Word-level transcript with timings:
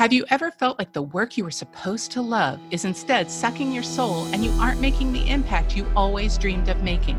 Have 0.00 0.14
you 0.14 0.24
ever 0.30 0.50
felt 0.50 0.78
like 0.78 0.94
the 0.94 1.02
work 1.02 1.36
you 1.36 1.44
were 1.44 1.50
supposed 1.50 2.10
to 2.12 2.22
love 2.22 2.58
is 2.70 2.86
instead 2.86 3.30
sucking 3.30 3.70
your 3.70 3.82
soul 3.82 4.24
and 4.32 4.42
you 4.42 4.50
aren't 4.52 4.80
making 4.80 5.12
the 5.12 5.28
impact 5.28 5.76
you 5.76 5.86
always 5.94 6.38
dreamed 6.38 6.70
of 6.70 6.82
making? 6.82 7.18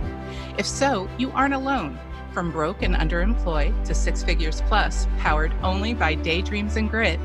If 0.57 0.65
so, 0.65 1.07
you 1.19 1.29
aren't 1.33 1.53
alone. 1.53 1.99
From 2.33 2.51
broke 2.51 2.81
and 2.81 2.95
underemployed 2.95 3.85
to 3.85 3.93
six 3.93 4.23
figures 4.23 4.63
plus, 4.65 5.05
powered 5.19 5.53
only 5.61 5.93
by 5.93 6.15
daydreams 6.15 6.75
and 6.75 6.89
grit, 6.89 7.19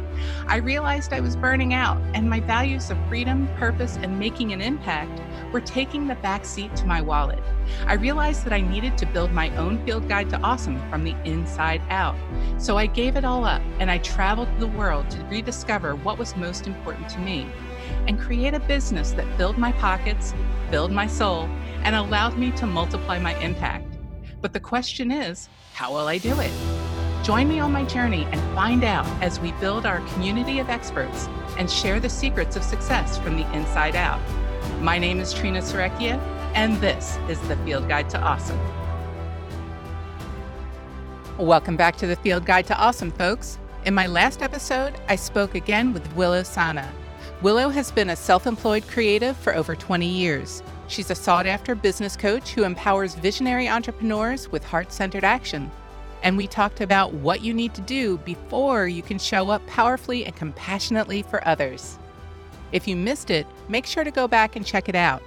I 0.46 0.56
realized 0.56 1.12
I 1.12 1.20
was 1.20 1.36
burning 1.36 1.74
out 1.74 2.00
and 2.14 2.28
my 2.28 2.40
values 2.40 2.90
of 2.90 2.98
freedom, 3.08 3.48
purpose, 3.56 3.96
and 3.96 4.18
making 4.18 4.52
an 4.52 4.60
impact 4.60 5.20
were 5.52 5.60
taking 5.60 6.06
the 6.06 6.14
back 6.16 6.44
seat 6.44 6.74
to 6.76 6.86
my 6.86 7.00
wallet. 7.00 7.42
I 7.86 7.94
realized 7.94 8.44
that 8.44 8.52
I 8.52 8.60
needed 8.60 8.96
to 8.98 9.06
build 9.06 9.32
my 9.32 9.54
own 9.56 9.84
field 9.84 10.08
guide 10.08 10.30
to 10.30 10.40
awesome 10.40 10.78
from 10.90 11.04
the 11.04 11.16
inside 11.24 11.82
out. 11.90 12.16
So 12.58 12.76
I 12.76 12.86
gave 12.86 13.16
it 13.16 13.24
all 13.24 13.44
up 13.44 13.62
and 13.80 13.90
I 13.90 13.98
traveled 13.98 14.48
the 14.58 14.68
world 14.68 15.10
to 15.10 15.24
rediscover 15.24 15.96
what 15.96 16.18
was 16.18 16.36
most 16.36 16.66
important 16.66 17.08
to 17.10 17.18
me 17.18 17.46
and 18.06 18.20
create 18.20 18.54
a 18.54 18.60
business 18.60 19.12
that 19.12 19.36
filled 19.36 19.58
my 19.58 19.72
pockets, 19.72 20.34
filled 20.70 20.92
my 20.92 21.06
soul, 21.06 21.48
and 21.82 21.94
allowed 21.94 22.36
me 22.36 22.50
to 22.52 22.66
multiply 22.66 23.18
my 23.18 23.34
impact. 23.40 23.86
But 24.40 24.52
the 24.52 24.60
question 24.60 25.10
is, 25.10 25.48
how 25.72 25.92
will 25.92 26.08
I 26.08 26.18
do 26.18 26.38
it? 26.40 26.85
Join 27.26 27.48
me 27.48 27.58
on 27.58 27.72
my 27.72 27.82
journey 27.82 28.24
and 28.30 28.40
find 28.54 28.84
out 28.84 29.04
as 29.20 29.40
we 29.40 29.50
build 29.54 29.84
our 29.84 29.98
community 30.10 30.60
of 30.60 30.68
experts 30.68 31.26
and 31.58 31.68
share 31.68 31.98
the 31.98 32.08
secrets 32.08 32.54
of 32.54 32.62
success 32.62 33.18
from 33.18 33.36
the 33.36 33.52
inside 33.52 33.96
out. 33.96 34.20
My 34.80 34.96
name 34.96 35.18
is 35.18 35.34
Trina 35.34 35.58
Serecchia, 35.58 36.20
and 36.54 36.76
this 36.76 37.18
is 37.28 37.40
the 37.48 37.56
Field 37.64 37.88
Guide 37.88 38.08
to 38.10 38.20
Awesome. 38.20 38.60
Welcome 41.36 41.76
back 41.76 41.96
to 41.96 42.06
the 42.06 42.14
Field 42.14 42.46
Guide 42.46 42.68
to 42.68 42.78
Awesome, 42.78 43.10
folks. 43.10 43.58
In 43.84 43.92
my 43.92 44.06
last 44.06 44.40
episode, 44.40 44.94
I 45.08 45.16
spoke 45.16 45.56
again 45.56 45.92
with 45.92 46.14
Willow 46.14 46.44
Sana. 46.44 46.88
Willow 47.42 47.70
has 47.70 47.90
been 47.90 48.10
a 48.10 48.14
self 48.14 48.46
employed 48.46 48.86
creative 48.86 49.36
for 49.36 49.52
over 49.56 49.74
20 49.74 50.06
years. 50.06 50.62
She's 50.86 51.10
a 51.10 51.16
sought 51.16 51.46
after 51.48 51.74
business 51.74 52.16
coach 52.16 52.52
who 52.52 52.62
empowers 52.62 53.16
visionary 53.16 53.68
entrepreneurs 53.68 54.48
with 54.52 54.62
heart 54.62 54.92
centered 54.92 55.24
action. 55.24 55.72
And 56.22 56.36
we 56.36 56.46
talked 56.46 56.80
about 56.80 57.14
what 57.14 57.42
you 57.42 57.54
need 57.54 57.74
to 57.74 57.80
do 57.80 58.18
before 58.18 58.88
you 58.88 59.02
can 59.02 59.18
show 59.18 59.50
up 59.50 59.66
powerfully 59.66 60.24
and 60.24 60.34
compassionately 60.34 61.22
for 61.22 61.46
others. 61.46 61.98
If 62.72 62.88
you 62.88 62.96
missed 62.96 63.30
it, 63.30 63.46
make 63.68 63.86
sure 63.86 64.04
to 64.04 64.10
go 64.10 64.26
back 64.26 64.56
and 64.56 64.66
check 64.66 64.88
it 64.88 64.94
out. 64.94 65.22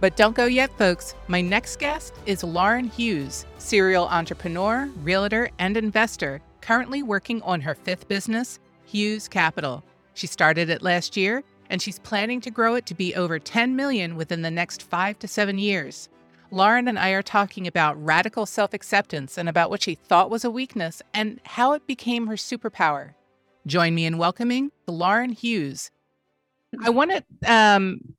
But 0.00 0.16
don't 0.16 0.34
go 0.34 0.46
yet, 0.46 0.76
folks. 0.78 1.14
My 1.28 1.40
next 1.40 1.78
guest 1.78 2.14
is 2.26 2.42
Lauren 2.42 2.88
Hughes, 2.88 3.46
serial 3.58 4.08
entrepreneur, 4.08 4.90
realtor, 5.02 5.50
and 5.58 5.76
investor, 5.76 6.40
currently 6.60 7.02
working 7.02 7.40
on 7.42 7.60
her 7.60 7.74
fifth 7.74 8.08
business, 8.08 8.58
Hughes 8.84 9.28
Capital. 9.28 9.84
She 10.14 10.26
started 10.26 10.70
it 10.70 10.82
last 10.82 11.16
year 11.16 11.44
and 11.70 11.80
she's 11.80 11.98
planning 12.00 12.40
to 12.40 12.50
grow 12.50 12.74
it 12.74 12.84
to 12.86 12.94
be 12.94 13.14
over 13.14 13.38
10 13.38 13.76
million 13.76 14.16
within 14.16 14.42
the 14.42 14.50
next 14.50 14.82
5 14.82 15.18
to 15.20 15.28
7 15.28 15.58
years. 15.58 16.08
Lauren 16.52 16.86
and 16.86 16.98
I 16.98 17.10
are 17.10 17.22
talking 17.22 17.66
about 17.66 18.02
radical 18.04 18.44
self-acceptance 18.44 19.38
and 19.38 19.48
about 19.48 19.70
what 19.70 19.82
she 19.82 19.94
thought 19.94 20.28
was 20.28 20.44
a 20.44 20.50
weakness 20.50 21.00
and 21.14 21.40
how 21.44 21.72
it 21.72 21.86
became 21.86 22.26
her 22.26 22.34
superpower. 22.34 23.14
Join 23.66 23.94
me 23.94 24.04
in 24.04 24.18
welcoming 24.18 24.70
Lauren 24.86 25.30
Hughes. 25.30 25.90
I 26.84 26.90
want 26.90 27.10
to 27.10 27.50
um, 27.50 28.14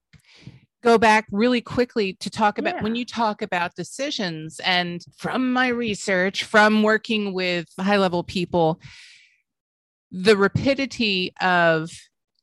go 0.81 0.97
back 0.97 1.27
really 1.31 1.61
quickly 1.61 2.13
to 2.13 2.29
talk 2.31 2.57
about 2.57 2.77
yeah. 2.77 2.81
when 2.83 2.95
you 2.95 3.05
talk 3.05 3.43
about 3.43 3.75
decisions 3.75 4.59
and 4.65 5.05
from 5.15 5.53
my 5.53 5.67
research 5.67 6.43
from 6.43 6.81
working 6.81 7.33
with 7.33 7.67
high 7.79 7.97
level 7.97 8.23
people 8.23 8.79
the 10.11 10.37
rapidity 10.37 11.33
of 11.39 11.91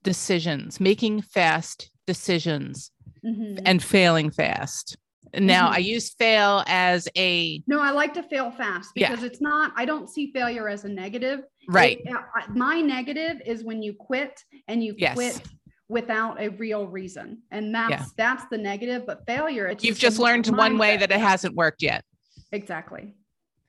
decisions, 0.05 0.79
making 0.79 1.23
fast 1.23 1.91
decisions 2.07 2.93
mm-hmm. 3.25 3.59
and 3.65 3.83
failing 3.83 4.31
fast. 4.31 4.97
Now 5.35 5.67
mm-hmm. 5.67 5.75
I 5.75 5.79
use 5.79 6.11
fail 6.11 6.65
as 6.67 7.09
a 7.17 7.63
No, 7.67 7.81
I 7.81 7.91
like 7.91 8.15
to 8.15 8.23
fail 8.23 8.51
fast 8.51 8.91
because 8.95 9.21
yeah. 9.21 9.27
it's 9.27 9.41
not 9.41 9.73
I 9.77 9.85
don't 9.85 10.09
see 10.09 10.33
failure 10.33 10.69
as 10.69 10.85
a 10.85 10.89
negative. 10.89 11.41
Right. 11.69 12.01
It, 12.05 12.17
my 12.51 12.81
negative 12.81 13.41
is 13.45 13.65
when 13.65 13.83
you 13.83 13.95
quit 13.95 14.43
and 14.69 14.83
you 14.83 14.95
yes. 14.99 15.15
quit 15.15 15.43
without 15.89 16.41
a 16.41 16.49
real 16.49 16.87
reason. 16.87 17.43
And 17.51 17.75
that's 17.75 17.91
yeah. 17.91 18.05
that's 18.17 18.45
the 18.51 18.59
negative, 18.59 19.05
but 19.07 19.27
failure 19.27 19.67
it's 19.67 19.85
You've 19.85 19.99
just, 19.99 20.17
just 20.17 20.19
learned 20.19 20.47
one 20.49 20.79
way 20.79 20.97
that 20.97 21.11
it 21.11 21.21
hasn't 21.21 21.55
worked 21.55 21.83
yet. 21.83 22.05
Exactly. 22.53 23.15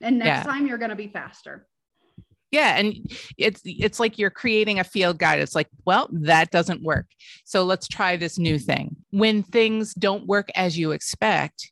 And 0.01 0.19
next 0.19 0.27
yeah. 0.27 0.43
time 0.43 0.67
you're 0.67 0.77
going 0.77 0.89
to 0.89 0.95
be 0.95 1.07
faster 1.07 1.67
yeah 2.51 2.77
and 2.77 2.95
it's 3.37 3.61
it's 3.65 3.99
like 3.99 4.17
you're 4.17 4.29
creating 4.29 4.79
a 4.79 4.83
field 4.83 5.17
guide. 5.17 5.39
It's 5.39 5.55
like 5.55 5.67
well 5.85 6.09
that 6.11 6.51
doesn't 6.51 6.83
work. 6.83 7.07
So 7.45 7.63
let's 7.63 7.87
try 7.87 8.17
this 8.17 8.37
new 8.37 8.59
thing. 8.59 8.95
When 9.11 9.43
things 9.43 9.93
don't 9.93 10.27
work 10.27 10.49
as 10.55 10.77
you 10.77 10.91
expect 10.91 11.71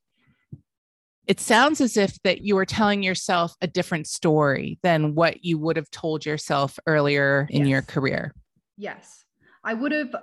it 1.30 1.40
sounds 1.40 1.80
as 1.80 1.96
if 1.96 2.20
that 2.24 2.42
you 2.42 2.58
are 2.58 2.66
telling 2.66 3.04
yourself 3.04 3.54
a 3.62 3.68
different 3.68 4.08
story 4.08 4.80
than 4.82 5.14
what 5.14 5.46
you 5.46 5.60
would 5.60 5.76
have 5.76 5.92
told 5.92 6.26
yourself 6.26 6.80
earlier 6.88 7.46
in 7.52 7.62
yes. 7.62 7.70
your 7.70 7.82
career. 7.84 8.34
Yes. 8.78 9.26
I 9.64 9.76
would 9.76 9.92
have 9.92 10.16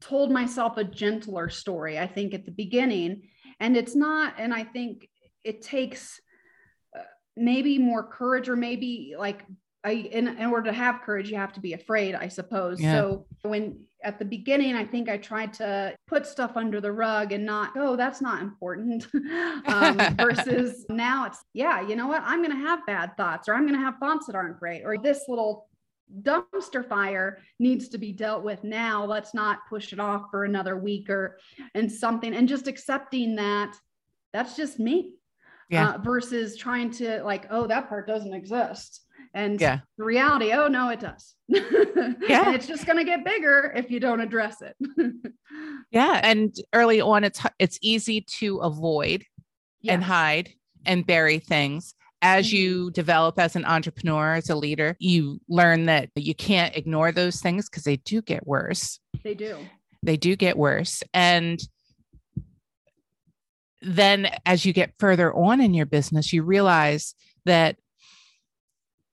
told 0.00 0.30
myself 0.30 0.76
a 0.76 0.84
gentler 0.84 1.48
story 1.48 1.98
i 1.98 2.06
think 2.06 2.34
at 2.34 2.44
the 2.44 2.52
beginning. 2.52 3.22
And 3.58 3.76
it's 3.76 3.96
not 3.96 4.34
and 4.38 4.54
i 4.54 4.62
think 4.62 5.08
it 5.42 5.62
takes 5.62 6.20
uh, 6.96 7.02
maybe 7.36 7.78
more 7.78 8.04
courage 8.04 8.48
or 8.48 8.56
maybe 8.56 9.14
like 9.18 9.44
I, 9.84 9.92
in, 9.92 10.28
in 10.28 10.46
order 10.46 10.70
to 10.70 10.76
have 10.76 11.02
courage, 11.02 11.30
you 11.30 11.36
have 11.36 11.52
to 11.52 11.60
be 11.60 11.74
afraid, 11.74 12.14
I 12.14 12.28
suppose. 12.28 12.80
Yeah. 12.80 12.94
So 12.94 13.26
when 13.42 13.84
at 14.02 14.18
the 14.18 14.24
beginning, 14.24 14.74
I 14.74 14.84
think 14.84 15.10
I 15.10 15.18
tried 15.18 15.52
to 15.54 15.94
put 16.06 16.26
stuff 16.26 16.56
under 16.56 16.80
the 16.80 16.90
rug 16.90 17.32
and 17.32 17.44
not, 17.44 17.72
oh, 17.76 17.94
that's 17.94 18.22
not 18.22 18.40
important. 18.40 19.06
um, 19.66 19.98
versus 20.16 20.86
now 20.88 21.26
it's, 21.26 21.44
yeah, 21.52 21.86
you 21.86 21.96
know 21.96 22.06
what? 22.06 22.22
I'm 22.24 22.42
going 22.42 22.56
to 22.58 22.66
have 22.66 22.86
bad 22.86 23.16
thoughts 23.18 23.48
or 23.48 23.54
I'm 23.54 23.66
going 23.66 23.78
to 23.78 23.84
have 23.84 23.98
thoughts 23.98 24.26
that 24.26 24.34
aren't 24.34 24.58
great 24.58 24.82
or 24.84 24.96
this 24.96 25.24
little 25.28 25.68
dumpster 26.22 26.86
fire 26.86 27.38
needs 27.58 27.88
to 27.88 27.98
be 27.98 28.12
dealt 28.12 28.42
with 28.42 28.64
now. 28.64 29.04
Let's 29.04 29.34
not 29.34 29.60
push 29.68 29.92
it 29.92 30.00
off 30.00 30.26
for 30.30 30.44
another 30.44 30.78
week 30.78 31.10
or 31.10 31.38
and 31.74 31.90
something 31.90 32.34
and 32.34 32.48
just 32.48 32.68
accepting 32.68 33.36
that 33.36 33.76
that's 34.32 34.56
just 34.56 34.78
me. 34.78 35.16
Yeah. 35.70 35.92
Uh, 35.92 35.98
versus 35.98 36.56
trying 36.58 36.90
to 36.92 37.22
like, 37.22 37.46
oh, 37.50 37.66
that 37.66 37.88
part 37.88 38.06
doesn't 38.06 38.34
exist 38.34 39.00
and 39.34 39.60
yeah. 39.60 39.80
the 39.98 40.04
reality, 40.04 40.52
oh 40.52 40.68
no, 40.68 40.88
it 40.90 41.00
does. 41.00 41.34
yeah. 41.48 42.46
And 42.46 42.54
it's 42.54 42.68
just 42.68 42.86
going 42.86 42.98
to 42.98 43.04
get 43.04 43.24
bigger 43.24 43.72
if 43.74 43.90
you 43.90 43.98
don't 43.98 44.20
address 44.20 44.62
it. 44.62 44.76
yeah. 45.90 46.20
And 46.22 46.54
early 46.72 47.00
on, 47.00 47.24
it's 47.24 47.40
it's 47.58 47.78
easy 47.82 48.22
to 48.38 48.58
avoid 48.58 49.24
yes. 49.82 49.94
and 49.94 50.04
hide 50.04 50.50
and 50.86 51.06
bury 51.06 51.40
things. 51.40 51.94
As 52.22 52.46
mm-hmm. 52.46 52.56
you 52.56 52.90
develop 52.92 53.38
as 53.38 53.56
an 53.56 53.64
entrepreneur, 53.64 54.34
as 54.34 54.48
a 54.48 54.56
leader, 54.56 54.96
you 54.98 55.40
learn 55.48 55.86
that 55.86 56.10
you 56.14 56.34
can't 56.34 56.76
ignore 56.76 57.12
those 57.12 57.40
things 57.40 57.68
because 57.68 57.82
they 57.82 57.96
do 57.96 58.22
get 58.22 58.46
worse. 58.46 59.00
They 59.24 59.34
do. 59.34 59.58
They 60.02 60.16
do 60.16 60.36
get 60.36 60.56
worse. 60.56 61.02
And 61.12 61.60
then 63.82 64.30
as 64.46 64.64
you 64.64 64.72
get 64.72 64.94
further 64.98 65.34
on 65.34 65.60
in 65.60 65.74
your 65.74 65.86
business, 65.86 66.32
you 66.32 66.42
realize 66.42 67.14
that 67.44 67.76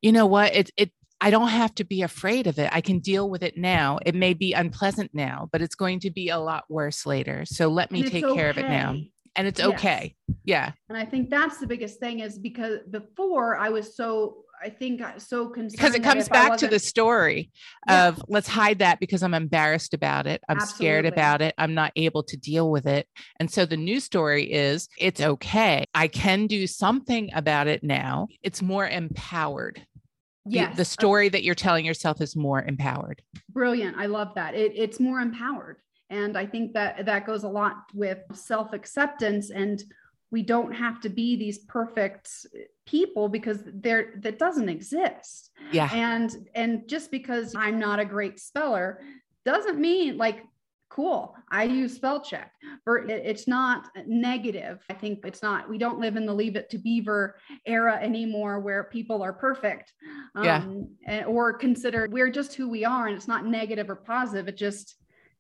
you 0.02 0.12
know 0.12 0.26
what 0.26 0.56
it 0.56 0.72
it 0.78 0.92
I 1.24 1.30
don't 1.30 1.50
have 1.50 1.76
to 1.76 1.84
be 1.84 2.02
afraid 2.02 2.48
of 2.48 2.58
it. 2.58 2.70
I 2.72 2.82
can 2.82 2.98
deal 2.98 3.30
with 3.30 3.44
it 3.44 3.56
now. 3.56 4.00
It 4.04 4.16
may 4.16 4.34
be 4.34 4.54
unpleasant 4.54 5.12
now, 5.14 5.50
but 5.52 5.62
it's 5.62 5.76
going 5.76 6.00
to 6.00 6.10
be 6.10 6.30
a 6.30 6.40
lot 6.40 6.64
worse 6.68 7.06
later. 7.06 7.46
So 7.46 7.68
let 7.68 7.92
me 7.92 8.02
take 8.02 8.26
okay. 8.26 8.34
care 8.34 8.50
of 8.50 8.58
it 8.58 8.68
now. 8.68 8.96
And 9.36 9.48
it's 9.48 9.60
yes. 9.60 9.70
okay. 9.70 10.16
Yeah. 10.44 10.72
And 10.90 10.98
I 10.98 11.06
think 11.06 11.30
that's 11.30 11.60
the 11.60 11.68
biggest 11.68 12.00
thing 12.00 12.22
is 12.22 12.40
because 12.40 12.80
before 12.90 13.56
I 13.56 13.70
was 13.70 13.96
so 13.96 14.46
I 14.64 14.70
think 14.70 15.02
so 15.18 15.48
concerned 15.48 15.72
because 15.72 15.96
it 15.96 16.04
comes 16.04 16.30
back 16.30 16.58
to 16.58 16.68
the 16.68 16.78
story 16.78 17.50
yeah. 17.88 18.10
of 18.10 18.22
let's 18.28 18.48
hide 18.48 18.80
that 18.80 19.00
because 19.00 19.24
I'm 19.24 19.34
embarrassed 19.34 19.94
about 19.94 20.28
it. 20.28 20.42
I'm 20.50 20.58
Absolutely. 20.58 20.86
scared 20.86 21.06
about 21.06 21.42
it. 21.42 21.56
I'm 21.58 21.74
not 21.74 21.92
able 21.96 22.24
to 22.24 22.38
deal 22.38 22.70
with 22.70 22.86
it. 22.86 23.08
And 23.40 23.50
so 23.50 23.66
the 23.66 23.78
new 23.78 24.00
story 24.00 24.52
is 24.52 24.88
it's 25.00 25.22
okay. 25.22 25.86
I 25.96 26.08
can 26.08 26.46
do 26.46 26.68
something 26.68 27.32
about 27.34 27.68
it 27.68 27.84
now. 27.84 28.28
It's 28.44 28.62
more 28.62 28.88
empowered 28.88 29.82
yes. 30.46 30.78
the, 30.78 30.86
story 30.86 31.30
that 31.30 31.44
you're 31.44 31.56
telling 31.56 31.86
yourself 31.86 32.22
is 32.22 32.36
more 32.36 32.62
empowered. 32.62 33.22
Brilliant. 33.50 33.98
I 33.98 34.08
love 34.08 34.34
that. 34.36 34.56
It, 34.56 34.74
it's 34.76 35.00
more 35.00 35.20
empowered. 35.20 35.78
And 36.10 36.38
I 36.38 36.46
think 36.46 36.74
that 36.74 37.06
that 37.06 37.26
goes 37.26 37.44
a 37.44 37.50
lot 37.50 37.84
with 37.94 38.20
self 38.34 38.74
acceptance. 38.74 39.50
And 39.50 39.82
we 40.30 40.42
don't 40.42 40.74
have 40.74 41.00
to 41.02 41.10
be 41.10 41.36
these 41.36 41.60
perfect 41.60 42.30
people 42.86 43.30
because 43.30 43.60
there 43.66 44.14
that 44.18 44.40
doesn't 44.40 44.70
exist. 44.70 45.52
Yeah. 45.72 45.90
And 45.94 46.50
and 46.56 46.88
just 46.88 47.12
because 47.12 47.56
I'm 47.56 47.80
not 47.80 48.00
a 48.00 48.06
great 48.06 48.40
speller 48.40 49.02
doesn't 49.46 49.80
mean 49.80 50.18
like 50.18 50.44
cool. 50.92 51.36
I 51.50 51.64
use 51.64 51.96
spell 51.96 52.22
check. 52.22 52.52
But 52.86 53.10
it's 53.10 53.48
not 53.48 53.88
negative. 54.06 54.84
I 54.90 54.94
think 54.94 55.26
it's 55.26 55.42
not, 55.42 55.70
we 55.70 55.78
don't 55.78 56.00
live 56.00 56.18
in 56.18 56.26
the 56.26 56.34
leave 56.34 56.56
it 56.56 56.70
to 56.72 56.78
beaver 56.78 57.38
era 57.66 57.98
anymore 58.02 58.60
where 58.60 58.84
people 58.84 59.24
are 59.24 59.34
perfect 59.34 59.94
um, 60.36 60.90
yeah. 61.08 61.24
or 61.26 61.54
consider 61.54 62.08
we're 62.12 62.30
just 62.30 62.54
who 62.54 62.70
we 62.70 62.84
are. 62.84 63.08
And 63.08 63.16
it's 63.16 63.28
not 63.28 63.46
negative 63.46 63.90
or 63.90 63.96
positive. 63.96 64.48
It 64.48 64.58
just, 64.58 64.96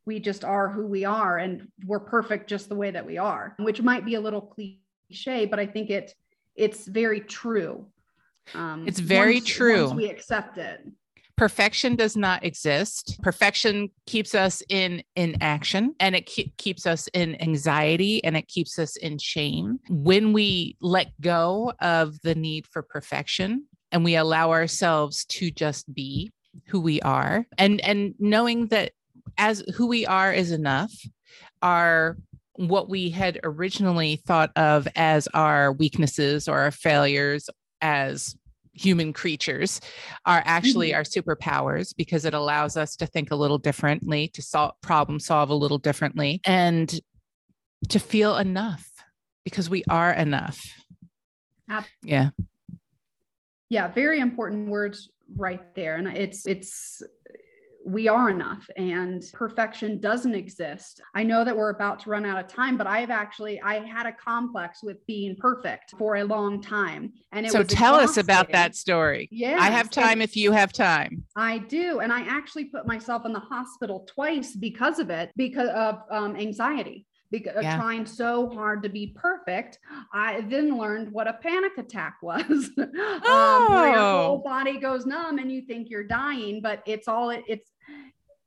we 0.05 0.19
just 0.19 0.43
are 0.43 0.69
who 0.69 0.87
we 0.87 1.05
are 1.05 1.37
and 1.37 1.67
we're 1.85 1.99
perfect 1.99 2.49
just 2.49 2.69
the 2.69 2.75
way 2.75 2.91
that 2.91 3.05
we 3.05 3.17
are, 3.17 3.55
which 3.59 3.81
might 3.81 4.05
be 4.05 4.15
a 4.15 4.21
little 4.21 4.41
cliche, 4.41 5.45
but 5.45 5.59
I 5.59 5.65
think 5.65 5.89
it, 5.89 6.13
it's 6.55 6.87
very 6.87 7.21
true. 7.21 7.85
Um, 8.55 8.87
it's 8.87 8.99
very 8.99 9.35
once, 9.35 9.47
true. 9.47 9.85
Once 9.87 9.93
we 9.95 10.09
accept 10.09 10.57
it 10.57 10.81
perfection 11.37 11.95
does 11.95 12.15
not 12.15 12.43
exist. 12.43 13.19
Perfection 13.21 13.89
keeps 14.05 14.35
us 14.35 14.61
in 14.69 15.03
inaction 15.15 15.95
and 15.99 16.15
it 16.15 16.29
ke- 16.29 16.55
keeps 16.57 16.85
us 16.85 17.07
in 17.13 17.41
anxiety 17.41 18.23
and 18.23 18.37
it 18.37 18.47
keeps 18.47 18.77
us 18.79 18.95
in 18.97 19.17
shame. 19.17 19.79
When 19.89 20.33
we 20.33 20.77
let 20.81 21.19
go 21.21 21.73
of 21.81 22.21
the 22.21 22.35
need 22.35 22.67
for 22.67 22.81
perfection 22.81 23.65
and 23.91 24.03
we 24.03 24.15
allow 24.15 24.51
ourselves 24.51 25.25
to 25.25 25.51
just 25.51 25.93
be 25.93 26.31
who 26.67 26.81
we 26.81 27.01
are 27.01 27.45
and 27.57 27.79
and 27.81 28.13
knowing 28.19 28.67
that 28.67 28.91
as 29.37 29.63
who 29.75 29.87
we 29.87 30.05
are 30.05 30.33
is 30.33 30.51
enough 30.51 30.91
our 31.61 32.17
what 32.55 32.89
we 32.89 33.09
had 33.09 33.39
originally 33.43 34.17
thought 34.27 34.51
of 34.57 34.87
as 34.95 35.27
our 35.33 35.71
weaknesses 35.71 36.47
or 36.47 36.59
our 36.59 36.71
failures 36.71 37.49
as 37.81 38.35
human 38.73 39.13
creatures 39.13 39.81
are 40.25 40.41
actually 40.45 40.91
mm-hmm. 40.91 40.97
our 40.97 41.03
superpowers 41.03 41.93
because 41.95 42.25
it 42.25 42.33
allows 42.33 42.77
us 42.77 42.95
to 42.97 43.05
think 43.05 43.31
a 43.31 43.35
little 43.35 43.57
differently, 43.57 44.29
to 44.29 44.41
solve 44.41 44.73
problem 44.81 45.19
solve 45.19 45.49
a 45.49 45.55
little 45.55 45.77
differently, 45.77 46.41
and 46.45 46.99
to 47.89 47.99
feel 47.99 48.37
enough 48.37 48.85
because 49.43 49.69
we 49.69 49.83
are 49.89 50.11
enough. 50.11 50.61
Yeah. 52.03 52.29
Yeah, 53.69 53.87
very 53.87 54.19
important 54.19 54.67
words 54.67 55.09
right 55.37 55.73
there. 55.75 55.95
And 55.95 56.07
it's 56.07 56.45
it's 56.45 57.01
we 57.85 58.07
are 58.07 58.29
enough 58.29 58.69
and 58.77 59.23
perfection 59.33 59.99
doesn't 59.99 60.35
exist. 60.35 61.01
I 61.15 61.23
know 61.23 61.43
that 61.43 61.55
we're 61.55 61.69
about 61.69 61.99
to 62.01 62.09
run 62.09 62.25
out 62.25 62.43
of 62.43 62.47
time, 62.47 62.77
but 62.77 62.87
I've 62.87 63.09
actually 63.09 63.61
I 63.61 63.79
had 63.85 64.05
a 64.05 64.11
complex 64.11 64.83
with 64.83 65.05
being 65.07 65.35
perfect 65.35 65.93
for 65.97 66.17
a 66.17 66.23
long 66.23 66.61
time. 66.61 67.13
And 67.31 67.45
it 67.45 67.53
was 67.53 67.53
so 67.53 67.63
tell 67.63 67.95
us 67.95 68.17
about 68.17 68.51
that 68.51 68.75
story. 68.75 69.29
Yeah. 69.31 69.57
I 69.59 69.69
have 69.69 69.89
time 69.89 70.21
if 70.21 70.35
you 70.35 70.51
have 70.51 70.71
time. 70.71 71.23
I 71.35 71.59
do. 71.59 71.99
And 71.99 72.11
I 72.11 72.21
actually 72.21 72.65
put 72.65 72.85
myself 72.85 73.25
in 73.25 73.33
the 73.33 73.39
hospital 73.39 74.07
twice 74.07 74.55
because 74.55 74.99
of 74.99 75.09
it, 75.09 75.31
because 75.35 75.69
of 75.69 75.99
um, 76.11 76.35
anxiety 76.35 77.05
because 77.31 77.63
yeah. 77.63 77.77
trying 77.77 78.05
so 78.05 78.49
hard 78.49 78.83
to 78.83 78.89
be 78.89 79.07
perfect, 79.07 79.79
I 80.13 80.41
then 80.41 80.77
learned 80.77 81.11
what 81.11 81.27
a 81.27 81.33
panic 81.33 81.77
attack 81.77 82.17
was. 82.21 82.69
Oh. 82.77 83.67
um, 83.67 83.73
where 83.73 83.89
your 83.89 83.99
whole 83.99 84.37
oh. 84.37 84.43
body 84.43 84.79
goes 84.79 85.05
numb 85.05 85.39
and 85.39 85.51
you 85.51 85.61
think 85.61 85.89
you're 85.89 86.03
dying, 86.03 86.61
but 86.61 86.83
it's 86.85 87.07
all 87.07 87.29
it's 87.29 87.71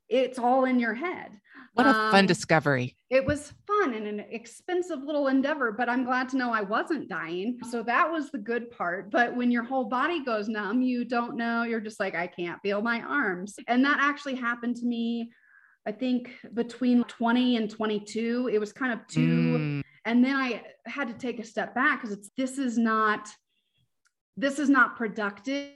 it's 0.07 0.37
all 0.37 0.65
in 0.65 0.79
your 0.79 0.93
head. 0.93 1.31
What 1.73 1.87
a 1.87 1.89
um, 1.89 2.11
fun 2.11 2.25
discovery. 2.25 2.95
It 3.09 3.25
was 3.25 3.53
fun 3.67 3.93
and 3.95 4.07
an 4.07 4.21
expensive 4.29 4.99
little 5.03 5.27
endeavor, 5.27 5.73
but 5.73 5.89
I'm 5.89 6.05
glad 6.05 6.29
to 6.29 6.37
know 6.37 6.53
I 6.53 6.61
wasn't 6.61 7.09
dying. 7.09 7.59
So 7.69 7.83
that 7.83 8.09
was 8.09 8.31
the 8.31 8.37
good 8.37 8.71
part. 8.71 9.11
But 9.11 9.35
when 9.35 9.51
your 9.51 9.63
whole 9.63 9.83
body 9.83 10.23
goes 10.23 10.47
numb, 10.47 10.81
you 10.81 11.03
don't 11.03 11.35
know, 11.35 11.63
you're 11.63 11.81
just 11.81 11.99
like, 11.99 12.15
I 12.15 12.27
can't 12.27 12.61
feel 12.61 12.81
my 12.81 13.01
arms. 13.01 13.57
And 13.67 13.83
that 13.83 13.97
actually 13.99 14.35
happened 14.35 14.77
to 14.77 14.85
me 14.85 15.31
I 15.87 15.91
think 15.91 16.31
between 16.53 17.03
20 17.03 17.57
and 17.57 17.69
22, 17.69 18.49
it 18.51 18.59
was 18.59 18.73
kind 18.73 18.91
of 18.91 19.05
two. 19.07 19.57
Mm. 19.57 19.81
And 20.05 20.23
then 20.23 20.35
I 20.35 20.63
had 20.85 21.07
to 21.07 21.13
take 21.13 21.39
a 21.39 21.43
step 21.43 21.75
back 21.75 22.01
because 22.01 22.15
it's 22.15 22.29
this 22.37 22.57
is 22.57 22.77
not 22.77 23.27
this 24.37 24.59
is 24.59 24.69
not 24.69 24.97
productive. 24.97 25.71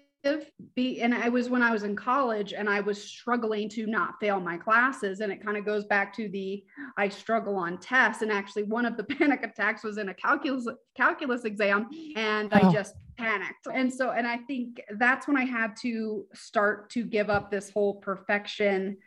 Be 0.76 1.02
and 1.02 1.16
I 1.16 1.30
was 1.30 1.50
when 1.50 1.64
I 1.64 1.72
was 1.72 1.84
in 1.84 1.96
college 1.96 2.54
and 2.54 2.70
I 2.70 2.82
was 2.82 3.02
struggling 3.02 3.70
to 3.70 3.88
not 3.88 4.20
fail 4.20 4.40
my 4.40 4.58
classes. 4.58 5.22
And 5.22 5.32
it 5.32 5.44
kind 5.44 5.58
of 5.58 5.66
goes 5.66 5.86
back 5.86 6.14
to 6.18 6.28
the 6.30 6.64
I 6.98 7.08
struggle 7.08 7.56
on 7.56 7.78
tests. 7.78 8.22
And 8.22 8.32
actually 8.32 8.64
one 8.64 8.86
of 8.86 8.98
the 8.98 9.04
panic 9.16 9.44
attacks 9.44 9.84
was 9.84 9.98
in 9.98 10.10
a 10.10 10.14
calculus 10.14 10.68
calculus 10.96 11.46
exam 11.46 11.88
and 12.16 12.50
oh. 12.52 12.68
I 12.68 12.74
just 12.74 12.96
panicked. 13.18 13.68
And 13.74 13.92
so 13.92 14.12
and 14.12 14.28
I 14.28 14.38
think 14.38 14.82
that's 14.98 15.28
when 15.28 15.38
I 15.38 15.46
had 15.46 15.76
to 15.82 16.26
start 16.34 16.90
to 16.92 17.04
give 17.04 17.30
up 17.30 17.50
this 17.50 17.70
whole 17.70 17.96
perfection 17.96 18.98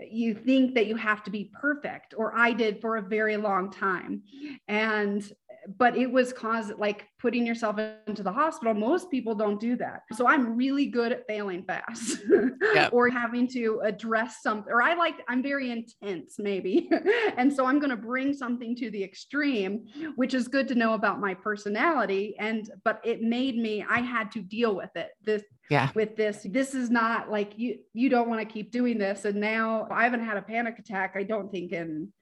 you 0.00 0.34
think 0.34 0.74
that 0.74 0.86
you 0.86 0.96
have 0.96 1.22
to 1.22 1.30
be 1.30 1.50
perfect 1.60 2.14
or 2.16 2.34
i 2.36 2.52
did 2.52 2.80
for 2.80 2.96
a 2.96 3.02
very 3.02 3.36
long 3.36 3.70
time. 3.70 4.22
And 4.68 5.30
but 5.78 5.96
it 5.96 6.10
was 6.10 6.32
cause 6.32 6.72
like 6.78 7.06
putting 7.20 7.46
yourself 7.46 7.78
into 8.06 8.22
the 8.22 8.32
hospital. 8.32 8.74
Most 8.74 9.10
people 9.10 9.34
don't 9.34 9.60
do 9.60 9.76
that. 9.76 10.02
So 10.12 10.26
i'm 10.26 10.56
really 10.56 10.86
good 10.86 11.12
at 11.12 11.26
failing 11.26 11.64
fast 11.64 12.18
yep. 12.74 12.92
or 12.92 13.08
having 13.08 13.48
to 13.48 13.80
address 13.84 14.42
something 14.42 14.72
or 14.72 14.82
i 14.82 14.94
like 14.94 15.14
i'm 15.28 15.42
very 15.42 15.70
intense 15.70 16.36
maybe. 16.38 16.90
And 17.36 17.52
so 17.52 17.66
i'm 17.66 17.78
going 17.78 17.90
to 17.90 17.96
bring 17.96 18.32
something 18.32 18.76
to 18.76 18.90
the 18.90 19.02
extreme 19.02 19.86
which 20.16 20.34
is 20.34 20.48
good 20.48 20.68
to 20.68 20.74
know 20.74 20.94
about 20.94 21.20
my 21.20 21.34
personality. 21.34 22.36
And 22.38 22.70
but 22.84 23.00
it 23.04 23.22
made 23.22 23.56
me 23.56 23.84
i 23.88 24.00
had 24.00 24.30
to 24.32 24.40
deal 24.40 24.74
with 24.74 24.94
it. 24.96 25.10
This 25.22 25.42
yeah. 25.70 25.90
with 25.94 26.16
this 26.16 26.46
this 26.50 26.74
is 26.74 26.90
not 26.90 27.30
like 27.30 27.58
you 27.58 27.78
you 27.92 28.08
don't 28.08 28.28
want 28.28 28.40
to 28.40 28.52
keep 28.52 28.70
doing 28.70 28.98
this. 28.98 29.24
And 29.24 29.40
now 29.40 29.88
i 29.90 30.04
haven't 30.04 30.24
had 30.24 30.36
a 30.36 30.42
panic 30.42 30.78
attack 30.78 31.14
i 31.16 31.22
don't 31.22 31.50
think 31.50 31.72
in 31.72 32.12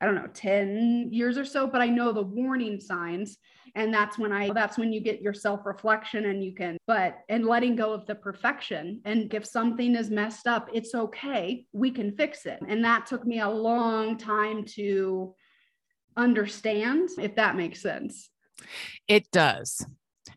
i 0.00 0.06
don't 0.06 0.14
know 0.14 0.28
10 0.32 1.08
years 1.10 1.36
or 1.38 1.44
so 1.44 1.66
but 1.66 1.80
i 1.80 1.86
know 1.86 2.12
the 2.12 2.22
warning 2.22 2.80
signs. 2.80 3.38
And 3.76 3.94
that's 3.94 4.18
when 4.18 4.32
i 4.32 4.50
that's 4.52 4.78
when 4.78 4.92
you 4.92 5.00
get 5.00 5.22
your 5.22 5.32
self 5.32 5.64
reflection 5.64 6.24
and 6.24 6.42
you 6.42 6.52
can 6.52 6.76
but 6.88 7.18
and 7.28 7.46
letting 7.46 7.76
go 7.76 7.92
of 7.92 8.04
the 8.06 8.16
perfection. 8.16 9.00
And 9.04 9.32
if 9.32 9.46
something 9.46 9.94
is 9.94 10.10
messed 10.10 10.48
up 10.48 10.68
it's 10.72 10.94
okay. 10.94 11.66
We 11.72 11.92
can 11.92 12.16
fix 12.16 12.46
it. 12.46 12.58
And 12.66 12.84
that 12.84 13.06
took 13.06 13.24
me 13.24 13.38
a 13.38 13.48
long 13.48 14.18
time 14.18 14.64
to 14.76 15.34
understand 16.16 17.10
if 17.18 17.36
that 17.36 17.56
makes 17.56 17.80
sense. 17.80 18.30
It 19.06 19.30
does 19.30 19.86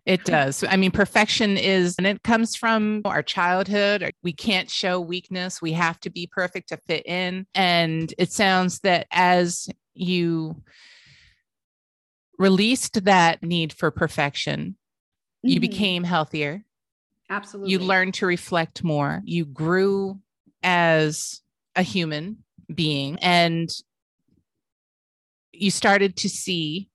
it 0.05 0.25
does. 0.25 0.63
I 0.67 0.75
mean, 0.75 0.91
perfection 0.91 1.57
is, 1.57 1.95
and 1.97 2.05
it 2.05 2.23
comes 2.23 2.55
from 2.55 3.01
our 3.05 3.23
childhood. 3.23 4.11
We 4.21 4.33
can't 4.33 4.69
show 4.69 4.99
weakness. 4.99 5.61
We 5.61 5.71
have 5.73 5.99
to 6.01 6.09
be 6.09 6.27
perfect 6.27 6.69
to 6.69 6.77
fit 6.77 7.05
in. 7.05 7.47
And 7.55 8.13
it 8.17 8.31
sounds 8.31 8.79
that 8.79 9.07
as 9.11 9.69
you 9.93 10.61
released 12.37 13.05
that 13.05 13.41
need 13.43 13.71
for 13.71 13.91
perfection, 13.91 14.75
mm-hmm. 15.45 15.49
you 15.49 15.59
became 15.61 16.03
healthier. 16.03 16.65
Absolutely. 17.29 17.71
You 17.71 17.79
learned 17.79 18.15
to 18.15 18.25
reflect 18.25 18.83
more. 18.83 19.21
You 19.23 19.45
grew 19.45 20.19
as 20.61 21.41
a 21.75 21.81
human 21.81 22.43
being 22.73 23.17
and 23.21 23.69
you 25.53 25.71
started 25.71 26.17
to 26.17 26.29
see 26.29 26.89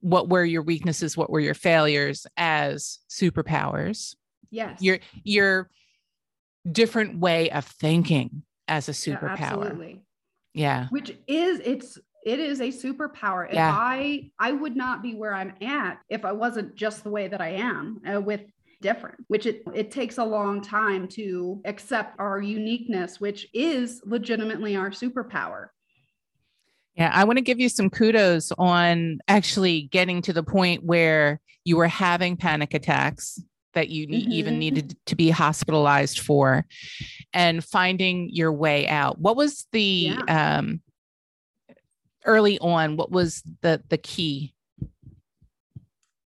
what 0.00 0.28
were 0.28 0.44
your 0.44 0.62
weaknesses 0.62 1.16
what 1.16 1.30
were 1.30 1.40
your 1.40 1.54
failures 1.54 2.26
as 2.36 2.98
superpowers? 3.08 4.14
Yes. 4.50 4.80
Your 4.82 4.98
your 5.24 5.70
different 6.70 7.18
way 7.18 7.50
of 7.50 7.64
thinking 7.64 8.42
as 8.68 8.88
a 8.88 8.92
superpower. 8.92 9.38
yeah, 9.38 9.44
absolutely. 9.44 10.02
Yeah. 10.54 10.86
Which 10.90 11.16
is 11.26 11.60
it's 11.64 11.98
it 12.24 12.38
is 12.38 12.60
a 12.60 12.68
superpower. 12.68 13.48
If 13.48 13.54
yeah. 13.54 13.74
i 13.74 14.30
i 14.38 14.52
would 14.52 14.76
not 14.76 15.02
be 15.02 15.14
where 15.14 15.34
i'm 15.34 15.54
at 15.62 15.98
if 16.08 16.24
i 16.24 16.32
wasn't 16.32 16.74
just 16.74 17.02
the 17.02 17.10
way 17.10 17.28
that 17.28 17.40
i 17.40 17.48
am 17.48 18.00
uh, 18.06 18.20
with 18.20 18.42
different 18.80 19.16
which 19.28 19.46
it 19.46 19.62
it 19.74 19.90
takes 19.90 20.18
a 20.18 20.24
long 20.24 20.60
time 20.60 21.06
to 21.06 21.60
accept 21.66 22.18
our 22.18 22.40
uniqueness 22.40 23.20
which 23.20 23.46
is 23.52 24.00
legitimately 24.06 24.74
our 24.74 24.90
superpower 24.90 25.66
yeah, 26.94 27.10
I 27.12 27.24
want 27.24 27.38
to 27.38 27.42
give 27.42 27.60
you 27.60 27.68
some 27.68 27.90
kudos 27.90 28.52
on 28.58 29.20
actually 29.28 29.82
getting 29.82 30.22
to 30.22 30.32
the 30.32 30.42
point 30.42 30.84
where 30.84 31.40
you 31.64 31.76
were 31.76 31.88
having 31.88 32.36
panic 32.36 32.74
attacks 32.74 33.40
that 33.74 33.88
you 33.88 34.06
mm-hmm. 34.06 34.32
even 34.32 34.58
needed 34.58 34.96
to 35.06 35.14
be 35.14 35.30
hospitalized 35.30 36.18
for 36.20 36.66
and 37.32 37.64
finding 37.64 38.28
your 38.30 38.52
way 38.52 38.88
out. 38.88 39.18
What 39.18 39.36
was 39.36 39.66
the 39.72 40.16
yeah. 40.16 40.58
um 40.58 40.80
early 42.24 42.58
on 42.58 42.96
what 42.96 43.10
was 43.10 43.42
the 43.62 43.82
the 43.88 43.98
key 43.98 44.54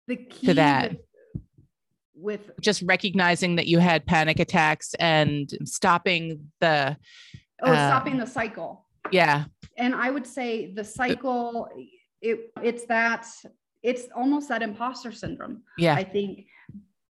the 0.07 0.15
key 0.15 0.47
to 0.47 0.53
that 0.55 0.97
with, 2.15 2.49
just 2.59 2.81
recognizing 2.81 3.57
that 3.57 3.67
you 3.67 3.79
had 3.79 4.05
panic 4.05 4.39
attacks 4.39 4.95
and 4.95 5.51
stopping 5.63 6.51
the 6.59 6.97
oh 7.61 7.71
uh, 7.71 7.87
stopping 7.89 8.17
the 8.17 8.25
cycle 8.25 8.85
yeah 9.11 9.45
and 9.77 9.93
I 9.95 10.09
would 10.09 10.25
say 10.25 10.73
the 10.73 10.83
cycle, 10.83 11.69
it 12.21 12.51
it's 12.61 12.85
that 12.85 13.27
it's 13.83 14.07
almost 14.15 14.49
that 14.49 14.63
imposter 14.63 15.11
syndrome. 15.11 15.61
Yeah. 15.77 15.95
I 15.95 16.03
think. 16.03 16.47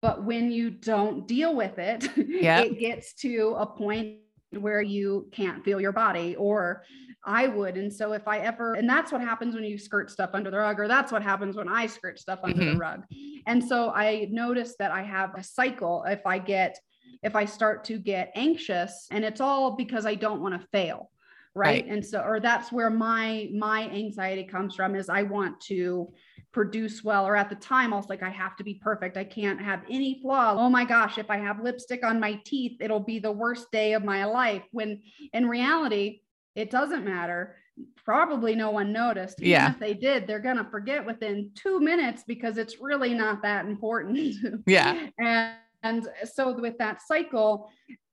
But 0.03 0.25
when 0.25 0.51
you 0.51 0.71
don't 0.71 1.27
deal 1.27 1.55
with 1.55 1.79
it, 1.79 2.09
yeah. 2.17 2.61
it 2.61 2.79
gets 2.79 3.13
to 3.17 3.57
a 3.59 3.67
point 3.67 4.19
where 4.59 4.81
you 4.81 5.29
can't 5.33 5.63
feel 5.63 5.81
your 5.81 5.93
body 5.93 6.37
or 6.37 6.85
I 7.25 7.49
would. 7.49 7.77
And 7.77 7.93
so 7.93 8.13
if 8.13 8.27
I 8.27 8.39
ever, 8.39 8.75
and 8.75 8.89
that's 8.89 9.13
what 9.13 9.21
happens 9.21 9.55
when 9.55 9.65
you 9.65 9.79
skirt 9.79 10.11
stuff 10.11 10.31
under 10.33 10.51
the 10.51 10.59
rug, 10.59 10.81
or 10.81 10.89
that's 10.89 11.13
what 11.13 11.23
happens 11.23 11.57
when 11.57 11.69
I 11.69 11.87
skirt 11.87 12.19
stuff 12.19 12.41
under 12.43 12.57
mm-hmm. 12.57 12.73
the 12.73 12.79
rug. 12.79 13.05
And 13.47 13.63
so 13.63 13.91
I 13.91 14.29
noticed 14.31 14.79
that 14.79 14.91
I 14.91 15.03
have 15.03 15.35
a 15.35 15.43
cycle. 15.43 16.05
If 16.09 16.25
I 16.25 16.39
get, 16.39 16.79
if 17.23 17.37
I 17.37 17.45
start 17.45 17.85
to 17.85 17.99
get 17.99 18.33
anxious, 18.35 19.07
and 19.11 19.25
it's 19.25 19.41
all 19.41 19.73
because 19.73 20.07
I 20.07 20.15
don't 20.15 20.41
want 20.41 20.59
to 20.59 20.67
fail. 20.69 21.11
Right? 21.55 21.85
right. 21.85 21.87
And 21.87 22.05
so, 22.05 22.21
or 22.21 22.41
that's 22.41 22.71
where 22.71 22.91
my 22.91 23.49
my 23.53 23.89
anxiety 23.91 24.45
comes 24.45 24.75
from 24.75 24.95
is 24.95 25.09
I 25.09 25.23
want 25.23 25.61
to 25.63 26.13
produce 26.53 27.05
well 27.05 27.27
or 27.27 27.37
at 27.37 27.49
the 27.49 27.55
time 27.55 27.93
i 27.93 27.97
was 27.97 28.09
like 28.09 28.25
i 28.25 28.29
have 28.29 28.57
to 28.57 28.65
be 28.65 28.75
perfect 28.83 29.17
i 29.17 29.23
can't 29.23 29.63
have 29.63 29.85
any 29.89 30.19
flaws 30.21 30.57
oh 30.59 30.69
my 30.69 30.85
gosh 30.85 31.17
if 31.17 31.31
i 31.31 31.37
have 31.37 31.63
lipstick 31.63 32.05
on 32.05 32.19
my 32.19 32.35
teeth 32.45 32.77
it'll 32.81 32.99
be 32.99 33.21
the 33.21 33.31
worst 33.31 33.71
day 33.71 33.93
of 33.93 34.03
my 34.03 34.25
life 34.25 34.65
when 34.73 35.01
in 35.33 35.49
reality 35.49 36.19
it 36.55 36.71
doesn't 36.71 37.05
matter. 37.05 37.57
Probably 38.05 38.55
no 38.55 38.71
one 38.71 38.93
noticed. 38.93 39.41
Even 39.41 39.51
yeah. 39.51 39.71
if 39.71 39.79
they 39.79 39.95
did, 39.95 40.27
they're 40.27 40.41
going 40.41 40.57
to 40.57 40.65
forget 40.65 41.05
within 41.05 41.51
two 41.55 41.81
minutes 41.81 42.25
because 42.27 42.59
it's 42.59 42.81
really 42.81 43.15
not 43.15 43.43
that 43.43 43.67
important. 43.67 44.37
yeah. 44.67 45.09
And, 45.19 45.57
and 45.83 46.09
so 46.31 46.59
with 46.59 46.77
that 46.79 47.01
cycle, 47.03 47.71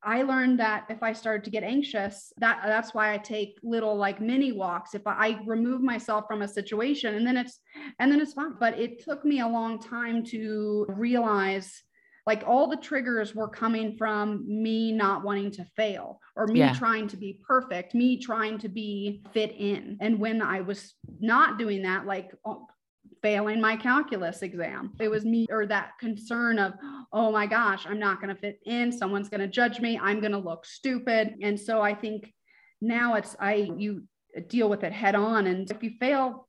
I 0.08 0.24
learned 0.24 0.58
that 0.62 0.86
if 0.90 1.04
I 1.04 1.12
started 1.12 1.44
to 1.44 1.50
get 1.52 1.64
anxious, 1.64 2.32
that 2.38 2.62
that's 2.64 2.94
why 2.94 3.14
I 3.14 3.18
take 3.18 3.60
little 3.62 3.94
like 3.94 4.22
mini 4.22 4.54
walks. 4.54 4.96
If 4.96 5.06
I, 5.06 5.12
I 5.12 5.40
remove 5.46 5.82
myself 5.82 6.24
from 6.30 6.44
a 6.44 6.48
situation 6.48 7.16
and 7.16 7.28
then 7.28 7.36
it's 7.36 7.60
and 8.00 8.10
then 8.10 8.22
it's 8.22 8.32
fine. 8.32 8.54
But 8.58 8.80
it 8.80 9.04
took 9.04 9.26
me 9.26 9.42
a 9.42 9.48
long 9.48 9.82
time 9.82 10.24
to 10.28 10.86
realize 10.88 11.84
like 12.26 12.44
all 12.48 12.68
the 12.70 12.78
triggers 12.78 13.36
were 13.36 13.50
coming 13.50 13.98
from 13.98 14.46
me 14.48 14.94
not 14.94 15.26
wanting 15.26 15.52
to 15.52 15.66
fail 15.76 16.22
or 16.38 16.48
me 16.48 16.60
yeah. 16.60 16.74
trying 16.74 17.08
to 17.08 17.18
be 17.18 17.40
perfect 17.46 17.94
me 17.94 18.20
trying 18.20 18.58
to 18.60 18.68
be 18.68 19.24
fit 19.32 19.56
in 19.58 19.98
and 20.02 20.20
when 20.20 20.42
i 20.42 20.60
was 20.60 20.94
not 21.22 21.58
doing 21.58 21.84
that 21.84 22.06
like 22.06 22.30
oh, 22.46 22.68
failing 23.28 23.60
my 23.60 23.76
calculus 23.76 24.42
exam 24.42 24.94
it 25.02 25.10
was 25.10 25.26
me 25.26 25.46
or 25.50 25.66
that 25.66 25.92
concern 26.00 26.58
of 26.58 26.72
oh 27.12 27.30
my 27.30 27.46
gosh 27.46 27.86
i'm 27.86 28.00
not 28.00 28.22
going 28.22 28.34
to 28.34 28.40
fit 28.40 28.58
in 28.66 28.90
someone's 28.90 29.28
going 29.28 29.42
to 29.42 29.48
judge 29.48 29.82
me 29.82 30.00
i'm 30.02 30.22
going 30.22 30.32
to 30.32 30.38
look 30.38 30.66
stupid 30.66 31.36
and 31.42 31.60
so 31.60 31.82
i 31.82 31.94
think 31.94 32.34
now 32.80 33.16
it's 33.16 33.36
i 33.42 33.70
you 33.76 34.02
deal 34.48 34.70
with 34.70 34.86
it 34.86 34.94
head 34.94 35.14
on 35.14 35.48
and 35.48 35.70
if 35.70 35.84
you 35.84 35.92
fail 36.00 36.48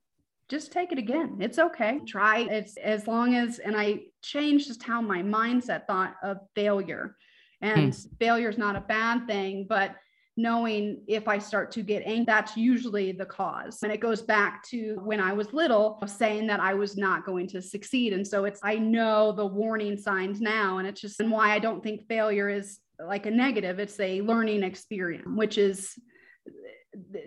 just 0.49 0.71
take 0.71 0.91
it 0.91 0.97
again. 0.97 1.37
It's 1.39 1.59
okay. 1.59 1.99
Try 2.07 2.39
it's 2.39 2.75
as 2.77 3.07
long 3.07 3.35
as 3.35 3.59
and 3.59 3.77
I 3.77 3.99
changed 4.23 4.67
just 4.67 4.81
how 4.81 4.99
my 4.99 5.21
mindset 5.21 5.85
thought 5.85 6.15
of 6.23 6.37
failure. 6.55 7.15
And 7.61 7.93
hmm. 7.93 8.15
failure 8.19 8.49
is 8.49 8.57
not 8.57 8.75
a 8.75 8.81
bad 8.81 9.27
thing, 9.27 9.67
but 9.69 9.95
knowing 10.39 11.01
if 11.07 11.27
I 11.27 11.37
start 11.37 11.71
to 11.73 11.83
get 11.83 12.03
angry, 12.05 12.25
that's 12.25 12.55
usually 12.55 13.11
the 13.11 13.25
cause. 13.25 13.83
And 13.83 13.91
it 13.91 13.99
goes 13.99 14.21
back 14.21 14.63
to 14.69 14.95
when 15.03 15.19
I 15.19 15.33
was 15.33 15.53
little, 15.53 16.01
saying 16.07 16.47
that 16.47 16.59
I 16.59 16.73
was 16.73 16.97
not 16.97 17.25
going 17.25 17.47
to 17.49 17.61
succeed. 17.61 18.13
And 18.13 18.25
so 18.25 18.45
it's, 18.45 18.59
I 18.63 18.75
know 18.75 19.31
the 19.33 19.45
warning 19.45 19.97
signs 19.97 20.39
now. 20.39 20.77
And 20.77 20.87
it's 20.87 21.01
just 21.01 21.19
and 21.19 21.29
why 21.29 21.51
I 21.51 21.59
don't 21.59 21.83
think 21.83 22.07
failure 22.07 22.47
is 22.49 22.79
like 22.99 23.25
a 23.25 23.31
negative, 23.31 23.79
it's 23.79 23.99
a 23.99 24.21
learning 24.21 24.63
experience, 24.63 25.27
which 25.27 25.57
is 25.57 25.93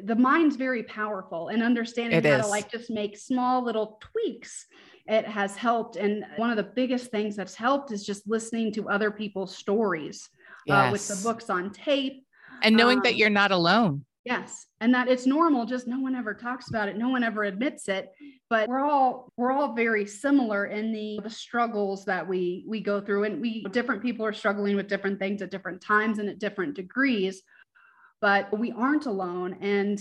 the 0.04 0.16
mind's 0.16 0.56
very 0.56 0.82
powerful 0.82 1.48
and 1.48 1.62
understanding 1.62 2.18
it 2.18 2.24
how 2.24 2.38
is. 2.38 2.46
to 2.46 2.50
like 2.50 2.70
just 2.70 2.90
make 2.90 3.16
small 3.16 3.64
little 3.64 4.00
tweaks 4.00 4.66
it 5.06 5.26
has 5.26 5.56
helped 5.56 5.96
and 5.96 6.24
one 6.36 6.50
of 6.50 6.56
the 6.56 6.62
biggest 6.62 7.10
things 7.10 7.36
that's 7.36 7.54
helped 7.54 7.92
is 7.92 8.04
just 8.04 8.28
listening 8.28 8.72
to 8.72 8.88
other 8.88 9.10
people's 9.10 9.56
stories 9.56 10.28
yes. 10.66 10.88
uh, 10.88 10.92
with 10.92 11.06
the 11.08 11.22
books 11.22 11.48
on 11.48 11.70
tape 11.70 12.24
and 12.62 12.76
knowing 12.76 12.98
um, 12.98 13.02
that 13.04 13.16
you're 13.16 13.30
not 13.30 13.50
alone 13.50 14.04
yes 14.24 14.66
and 14.80 14.94
that 14.94 15.08
it's 15.08 15.26
normal 15.26 15.66
just 15.66 15.86
no 15.86 15.98
one 15.98 16.14
ever 16.14 16.32
talks 16.34 16.68
about 16.68 16.88
it 16.88 16.96
no 16.96 17.08
one 17.08 17.24
ever 17.24 17.44
admits 17.44 17.88
it 17.88 18.12
but 18.48 18.68
we're 18.68 18.84
all 18.84 19.32
we're 19.36 19.52
all 19.52 19.74
very 19.74 20.06
similar 20.06 20.66
in 20.66 20.92
the, 20.92 21.18
the 21.22 21.30
struggles 21.30 22.04
that 22.04 22.26
we 22.26 22.64
we 22.68 22.80
go 22.80 23.00
through 23.00 23.24
and 23.24 23.40
we 23.40 23.64
different 23.72 24.02
people 24.02 24.24
are 24.24 24.32
struggling 24.32 24.76
with 24.76 24.88
different 24.88 25.18
things 25.18 25.42
at 25.42 25.50
different 25.50 25.80
times 25.80 26.18
and 26.18 26.28
at 26.28 26.38
different 26.38 26.74
degrees 26.74 27.42
but 28.22 28.56
we 28.56 28.72
aren't 28.72 29.04
alone. 29.04 29.58
And 29.60 30.00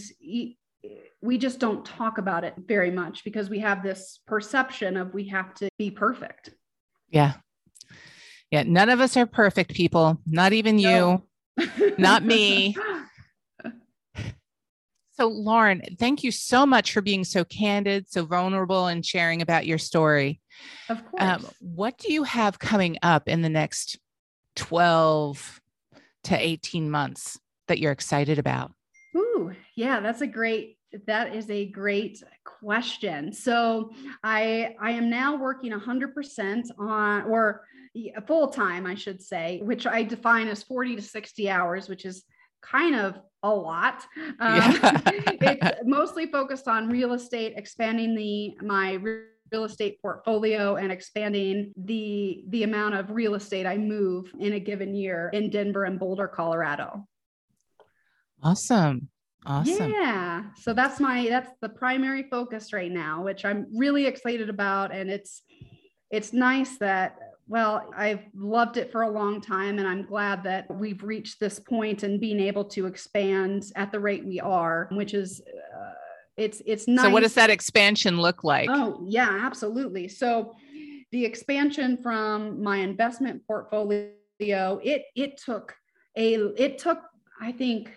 we 1.22 1.38
just 1.38 1.60
don't 1.60 1.84
talk 1.84 2.20
about 2.20 2.44
it 2.44 2.54
very 2.58 2.92
much 2.92 3.24
because 3.26 3.50
we 3.50 3.60
have 3.60 3.84
this 3.84 4.20
perception 4.28 4.96
of 4.96 5.14
we 5.14 5.28
have 5.28 5.54
to 5.56 5.70
be 5.78 5.92
perfect. 5.92 6.52
Yeah. 7.10 7.34
Yeah. 8.52 8.64
None 8.64 8.90
of 8.90 9.02
us 9.02 9.18
are 9.18 9.26
perfect 9.26 9.74
people, 9.74 10.22
not 10.26 10.54
even 10.54 10.78
no. 10.78 11.12
you, 11.12 11.24
not 11.98 12.24
me. 12.24 12.76
So, 15.16 15.28
Lauren, 15.28 15.84
thank 16.00 16.24
you 16.24 16.32
so 16.32 16.66
much 16.66 16.94
for 16.94 17.02
being 17.02 17.24
so 17.24 17.44
candid, 17.44 18.10
so 18.10 18.26
vulnerable, 18.26 18.88
and 18.88 19.06
sharing 19.06 19.44
about 19.44 19.68
your 19.68 19.78
story. 19.78 20.42
Of 20.90 21.06
course. 21.06 21.22
Um, 21.22 21.46
what 21.60 22.00
do 22.00 22.12
you 22.12 22.24
have 22.24 22.58
coming 22.58 22.98
up 23.04 23.28
in 23.28 23.44
the 23.44 23.50
next 23.50 24.00
12 24.56 25.62
to 26.24 26.36
18 26.36 26.90
months? 26.90 27.38
that 27.72 27.80
you're 27.80 27.94
excited 27.94 28.38
about? 28.38 28.74
Ooh, 29.16 29.54
yeah, 29.78 30.02
that's 30.02 30.20
a 30.20 30.28
great 30.28 30.78
that 31.08 31.34
is 31.34 31.50
a 31.50 31.68
great 31.68 32.22
question. 32.44 33.32
So 33.32 33.92
I 34.26 34.76
I 34.82 34.92
am 34.92 35.10
now 35.10 35.38
working 35.38 35.72
100% 35.72 36.64
on 36.78 37.22
or 37.24 37.62
full 38.28 38.48
time, 38.48 38.86
I 38.86 38.96
should 38.96 39.22
say, 39.22 39.60
which 39.64 39.86
I 39.86 40.04
define 40.04 40.48
as 40.48 40.64
40 40.64 40.98
to 40.98 41.02
60 41.02 41.50
hours, 41.50 41.90
which 41.90 42.06
is 42.06 42.24
kind 42.62 42.96
of 42.96 43.20
a 43.44 43.50
lot. 43.50 44.06
Um, 44.40 44.56
yeah. 44.58 45.02
it's 45.06 45.82
mostly 45.86 46.28
focused 46.28 46.68
on 46.68 46.90
real 46.90 47.14
estate, 47.14 47.54
expanding 47.58 48.16
the 48.16 48.56
my 48.66 48.94
real 48.94 49.66
estate 49.66 50.02
portfolio 50.02 50.76
and 50.76 50.92
expanding 50.92 51.74
the 51.76 52.44
the 52.50 52.64
amount 52.64 52.96
of 52.96 53.12
real 53.12 53.36
estate 53.36 53.66
I 53.66 53.78
move 53.78 54.32
in 54.40 54.54
a 54.54 54.60
given 54.60 54.96
year 54.96 55.30
in 55.34 55.50
Denver 55.50 55.84
and 55.84 56.00
Boulder, 56.00 56.28
Colorado. 56.28 57.06
Awesome. 58.44 59.10
Awesome. 59.46 59.92
Yeah. 59.92 60.44
So 60.58 60.74
that's 60.74 61.00
my 61.00 61.28
that's 61.28 61.52
the 61.62 61.70
primary 61.70 62.28
focus 62.30 62.74
right 62.74 62.92
now, 62.92 63.24
which 63.24 63.44
I'm 63.44 63.66
really 63.76 64.06
excited 64.06 64.50
about 64.50 64.94
and 64.94 65.10
it's 65.10 65.42
it's 66.12 66.32
nice 66.32 66.78
that 66.78 67.18
well, 67.52 67.92
I've 67.98 68.24
loved 68.34 68.78
it 68.78 68.94
for 68.94 69.02
a 69.02 69.10
long 69.10 69.42
time 69.42 69.78
and 69.78 69.86
I'm 69.86 70.06
glad 70.06 70.42
that 70.46 70.74
we've 70.74 71.04
reached 71.04 71.38
this 71.42 71.60
point 71.60 72.04
and 72.04 72.18
being 72.18 72.40
able 72.40 72.64
to 72.64 72.86
expand 72.86 73.66
at 73.76 73.92
the 73.92 74.00
rate 74.00 74.26
we 74.26 74.40
are, 74.40 74.88
which 74.94 75.14
is 75.14 75.42
uh, 75.42 75.92
it's 76.38 76.62
it's 76.66 76.88
nice. 76.88 77.04
So 77.04 77.10
what 77.10 77.24
does 77.24 77.34
that 77.34 77.50
expansion 77.50 78.22
look 78.22 78.46
like? 78.46 78.70
Oh, 78.72 79.04
yeah, 79.06 79.42
absolutely. 79.44 80.08
So 80.08 80.54
the 81.12 81.26
expansion 81.26 81.98
from 82.02 82.64
my 82.64 82.78
investment 82.78 83.46
portfolio, 83.46 84.14
it 84.40 85.04
it 85.18 85.36
took 85.36 85.76
a 86.16 86.36
it 86.36 86.78
took 86.78 87.00
I 87.42 87.52
think 87.52 87.92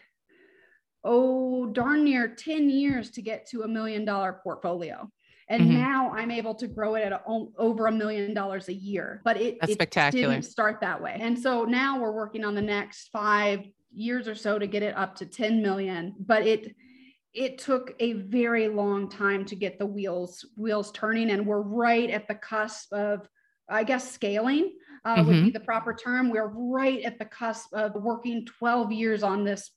oh, 1.05 1.67
darn 1.67 2.03
near 2.03 2.27
10 2.27 2.71
years 2.71 3.13
to 3.13 3.23
get 3.23 3.47
to 3.51 3.63
a 3.63 3.69
million 3.69 4.05
dollar 4.05 4.41
portfolio. 4.43 5.09
And 5.49 5.63
mm-hmm. 5.63 5.75
now 5.75 6.13
I'm 6.15 6.31
able 6.31 6.55
to 6.57 6.67
grow 6.67 6.95
it 6.95 7.03
at 7.03 7.13
a, 7.13 7.21
over 7.59 7.87
a 7.87 7.93
million 7.93 8.35
dollars 8.35 8.69
a 8.69 8.75
year. 8.75 9.21
But 9.25 9.37
it, 9.37 9.59
That's 9.61 9.73
it 9.73 9.75
spectacular. 9.75 10.33
didn't 10.35 10.47
start 10.47 10.81
that 10.81 11.03
way. 11.03 11.19
And 11.21 11.39
so 11.39 11.65
now 11.65 12.01
we're 12.01 12.13
working 12.13 12.45
on 12.45 12.55
the 12.55 12.63
next 12.63 13.09
five 13.13 13.61
years 13.93 14.27
or 14.27 14.35
so 14.35 14.59
to 14.59 14.67
get 14.67 14.83
it 14.83 14.97
up 14.97 15.17
to 15.17 15.27
10 15.27 15.63
million. 15.63 16.15
But 16.19 16.47
it 16.47 16.75
it 17.35 17.59
took 17.59 17.95
a 17.99 18.13
very 18.13 18.69
long 18.69 19.09
time 19.09 19.45
to 19.45 19.57
get 19.57 19.79
the 19.79 19.87
wheels 19.87 20.47
wheels 20.57 20.93
turning, 20.93 21.31
and 21.31 21.45
we're 21.45 21.63
right 21.63 22.09
at 22.09 22.29
the 22.29 22.35
cusp 22.37 22.93
of, 22.93 23.29
I 23.69 23.85
guess, 23.85 24.11
scaling. 24.11 24.73
Uh, 25.05 25.17
mm-hmm. 25.17 25.27
would 25.27 25.33
be 25.33 25.39
mm-hmm. 25.41 25.51
the 25.51 25.61
proper 25.61 25.93
term. 25.93 26.31
We're 26.31 26.47
right 26.49 27.03
at 27.03 27.19
the 27.19 27.27
cusp 27.27 27.75
of 27.75 27.93
working 27.95 28.47
12 28.47 28.91
years 28.91 29.23
on 29.23 29.45
this 29.45 29.71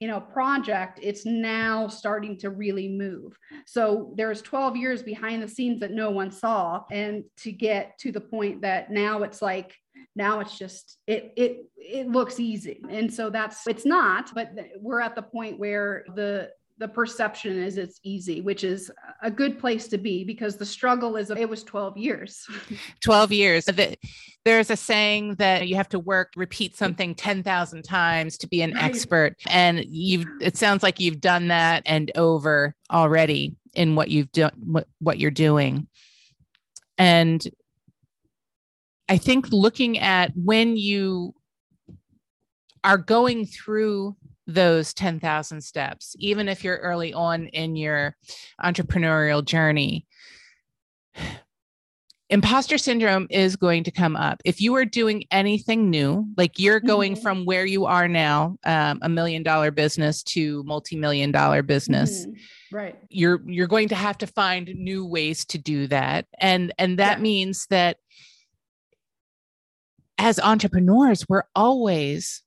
you 0.00 0.08
know 0.08 0.18
project 0.18 0.98
it's 1.02 1.24
now 1.26 1.86
starting 1.86 2.36
to 2.38 2.50
really 2.50 2.88
move. 2.88 3.38
So 3.66 4.12
there's 4.16 4.42
12 4.42 4.76
years 4.76 5.02
behind 5.02 5.42
the 5.42 5.48
scenes 5.48 5.80
that 5.80 5.92
no 5.92 6.10
one 6.10 6.32
saw 6.32 6.84
and 6.90 7.24
to 7.38 7.52
get 7.52 7.98
to 8.00 8.10
the 8.10 8.20
point 8.20 8.62
that 8.62 8.90
now 8.90 9.22
it's 9.22 9.42
like 9.42 9.76
now 10.16 10.40
it's 10.40 10.58
just 10.58 10.96
it 11.06 11.32
it 11.36 11.66
it 11.76 12.08
looks 12.08 12.40
easy. 12.40 12.82
And 12.88 13.12
so 13.12 13.30
that's 13.30 13.66
it's 13.66 13.86
not 13.86 14.34
but 14.34 14.52
we're 14.80 15.00
at 15.00 15.14
the 15.14 15.22
point 15.22 15.58
where 15.58 16.04
the 16.14 16.50
the 16.80 16.88
perception 16.88 17.62
is 17.62 17.76
it's 17.76 18.00
easy, 18.02 18.40
which 18.40 18.64
is 18.64 18.90
a 19.22 19.30
good 19.30 19.58
place 19.58 19.86
to 19.88 19.98
be 19.98 20.24
because 20.24 20.56
the 20.56 20.64
struggle 20.64 21.16
is 21.16 21.30
it 21.30 21.48
was 21.48 21.62
12 21.62 21.98
years. 21.98 22.46
12 23.04 23.32
years. 23.32 23.68
There's 24.46 24.70
a 24.70 24.76
saying 24.76 25.34
that 25.34 25.68
you 25.68 25.76
have 25.76 25.90
to 25.90 25.98
work, 25.98 26.32
repeat 26.36 26.74
something 26.74 27.14
10,000 27.14 27.82
times 27.82 28.38
to 28.38 28.48
be 28.48 28.62
an 28.62 28.72
right. 28.72 28.84
expert. 28.84 29.36
And 29.46 29.84
you've, 29.86 30.24
it 30.40 30.56
sounds 30.56 30.82
like 30.82 30.98
you've 30.98 31.20
done 31.20 31.48
that 31.48 31.82
and 31.84 32.10
over 32.14 32.74
already 32.90 33.54
in 33.74 33.94
what 33.94 34.08
you've 34.08 34.32
done, 34.32 34.52
what, 34.64 34.88
what 35.00 35.18
you're 35.18 35.30
doing. 35.30 35.86
And 36.96 37.46
I 39.06 39.18
think 39.18 39.52
looking 39.52 39.98
at 39.98 40.32
when 40.34 40.78
you 40.78 41.34
are 42.82 42.96
going 42.96 43.44
through 43.44 44.16
those 44.54 44.92
10,000 44.94 45.60
steps, 45.60 46.14
even 46.18 46.48
if 46.48 46.64
you're 46.64 46.78
early 46.78 47.12
on 47.12 47.46
in 47.48 47.76
your 47.76 48.16
entrepreneurial 48.62 49.44
journey. 49.44 50.06
Imposter 52.32 52.78
syndrome 52.78 53.26
is 53.28 53.56
going 53.56 53.82
to 53.82 53.90
come 53.90 54.14
up. 54.14 54.40
If 54.44 54.60
you 54.60 54.76
are 54.76 54.84
doing 54.84 55.24
anything 55.32 55.90
new, 55.90 56.28
like 56.36 56.60
you're 56.60 56.78
going 56.78 57.14
mm-hmm. 57.14 57.22
from 57.22 57.44
where 57.44 57.66
you 57.66 57.86
are 57.86 58.06
now, 58.06 58.56
um, 58.62 59.00
a 59.02 59.08
million 59.08 59.42
dollar 59.42 59.72
business 59.72 60.22
to 60.22 60.62
multi-million 60.62 61.32
dollar 61.32 61.64
business, 61.64 62.26
mm-hmm. 62.26 62.76
right? 62.76 62.96
You're 63.08 63.42
you're 63.46 63.66
going 63.66 63.88
to 63.88 63.96
have 63.96 64.16
to 64.18 64.28
find 64.28 64.72
new 64.76 65.04
ways 65.04 65.44
to 65.46 65.58
do 65.58 65.88
that, 65.88 66.26
and 66.38 66.72
and 66.78 67.00
that 67.00 67.18
yeah. 67.18 67.22
means 67.22 67.66
that 67.70 67.96
as 70.16 70.38
entrepreneurs, 70.38 71.28
we're 71.28 71.48
always 71.56 72.44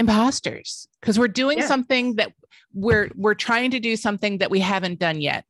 imposters 0.00 0.88
because 1.00 1.18
we're 1.18 1.28
doing 1.28 1.58
yeah. 1.58 1.66
something 1.66 2.16
that 2.16 2.32
we're 2.72 3.10
we're 3.14 3.34
trying 3.34 3.70
to 3.70 3.78
do 3.78 3.96
something 3.96 4.38
that 4.38 4.50
we 4.50 4.60
haven't 4.60 4.98
done 4.98 5.20
yet 5.20 5.44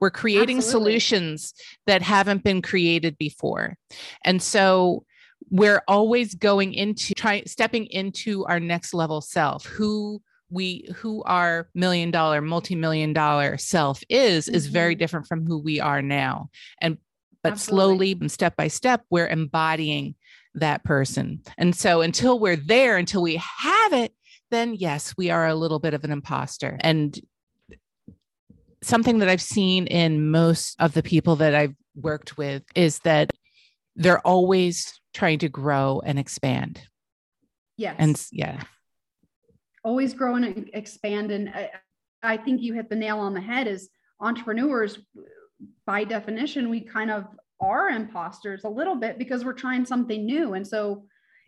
we're 0.00 0.10
creating 0.10 0.58
Absolutely. 0.58 0.92
solutions 1.00 1.54
that 1.86 2.02
haven't 2.02 2.44
been 2.44 2.62
created 2.62 3.18
before 3.18 3.76
and 4.24 4.40
so 4.40 5.04
we're 5.50 5.82
always 5.88 6.34
going 6.34 6.72
into 6.72 7.14
trying 7.14 7.44
stepping 7.46 7.86
into 7.86 8.44
our 8.46 8.60
next 8.60 8.94
level 8.94 9.20
self 9.20 9.66
who 9.66 10.22
we 10.50 10.88
who 10.96 11.22
our 11.24 11.68
million 11.74 12.10
dollar 12.10 12.40
multi-million 12.40 13.12
dollar 13.12 13.58
self 13.58 14.02
is 14.08 14.46
mm-hmm. 14.46 14.54
is 14.54 14.66
very 14.68 14.94
mm-hmm. 14.94 15.00
different 15.00 15.26
from 15.26 15.44
who 15.44 15.58
we 15.58 15.80
are 15.80 16.00
now 16.02 16.48
and 16.80 16.96
but 17.42 17.52
Absolutely. 17.52 17.86
slowly 17.86 18.12
and 18.20 18.30
step 18.30 18.56
by 18.56 18.68
step 18.68 19.02
we're 19.10 19.28
embodying 19.28 20.14
that 20.56 20.84
person. 20.84 21.42
And 21.56 21.74
so 21.74 22.00
until 22.00 22.38
we're 22.38 22.56
there, 22.56 22.96
until 22.96 23.22
we 23.22 23.36
have 23.36 23.92
it, 23.92 24.12
then 24.50 24.74
yes, 24.74 25.14
we 25.16 25.30
are 25.30 25.46
a 25.46 25.54
little 25.54 25.78
bit 25.78 25.94
of 25.94 26.04
an 26.04 26.12
imposter. 26.12 26.76
And 26.80 27.18
something 28.82 29.18
that 29.18 29.28
I've 29.28 29.42
seen 29.42 29.86
in 29.86 30.30
most 30.30 30.76
of 30.80 30.94
the 30.94 31.02
people 31.02 31.36
that 31.36 31.54
I've 31.54 31.74
worked 31.94 32.36
with 32.36 32.62
is 32.74 33.00
that 33.00 33.30
they're 33.96 34.24
always 34.26 35.00
trying 35.14 35.38
to 35.40 35.48
grow 35.48 36.02
and 36.04 36.18
expand. 36.18 36.80
Yes. 37.76 37.96
And 37.98 38.26
yeah. 38.32 38.62
Always 39.84 40.14
grow 40.14 40.34
and 40.34 40.68
expand. 40.72 41.30
And 41.30 41.48
I, 41.48 41.70
I 42.22 42.36
think 42.36 42.60
you 42.62 42.74
hit 42.74 42.90
the 42.90 42.96
nail 42.96 43.18
on 43.18 43.34
the 43.34 43.40
head 43.40 43.66
is 43.66 43.88
entrepreneurs 44.20 44.98
by 45.86 46.04
definition, 46.04 46.68
we 46.68 46.80
kind 46.80 47.10
of 47.10 47.24
are 47.60 47.88
imposters 47.88 48.64
a 48.64 48.68
little 48.68 48.96
bit 48.96 49.18
because 49.18 49.44
we're 49.44 49.52
trying 49.52 49.84
something 49.84 50.24
new. 50.26 50.54
And 50.54 50.66
so 50.66 51.04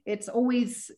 it's 0.06 0.28
always, 0.28 0.90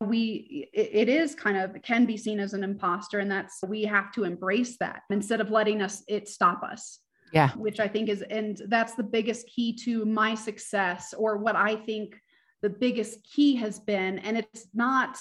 we, 0.00 0.68
it 0.72 1.08
is 1.08 1.34
kind 1.34 1.56
of 1.56 1.80
can 1.82 2.04
be 2.04 2.16
seen 2.16 2.40
as 2.40 2.52
an 2.52 2.64
imposter. 2.64 3.20
And 3.20 3.30
that's, 3.30 3.60
we 3.66 3.84
have 3.84 4.12
to 4.12 4.24
embrace 4.24 4.76
that 4.78 5.02
instead 5.10 5.40
of 5.40 5.50
letting 5.50 5.82
us, 5.82 6.02
it 6.08 6.28
stop 6.28 6.62
us. 6.62 7.00
Yeah. 7.32 7.50
Which 7.52 7.80
I 7.80 7.88
think 7.88 8.08
is, 8.08 8.22
and 8.22 8.60
that's 8.68 8.94
the 8.94 9.02
biggest 9.02 9.46
key 9.48 9.72
to 9.84 10.04
my 10.04 10.34
success 10.34 11.14
or 11.16 11.36
what 11.36 11.56
I 11.56 11.76
think 11.76 12.16
the 12.62 12.70
biggest 12.70 13.22
key 13.24 13.56
has 13.56 13.80
been. 13.80 14.18
And 14.20 14.38
it's 14.38 14.66
not, 14.74 15.18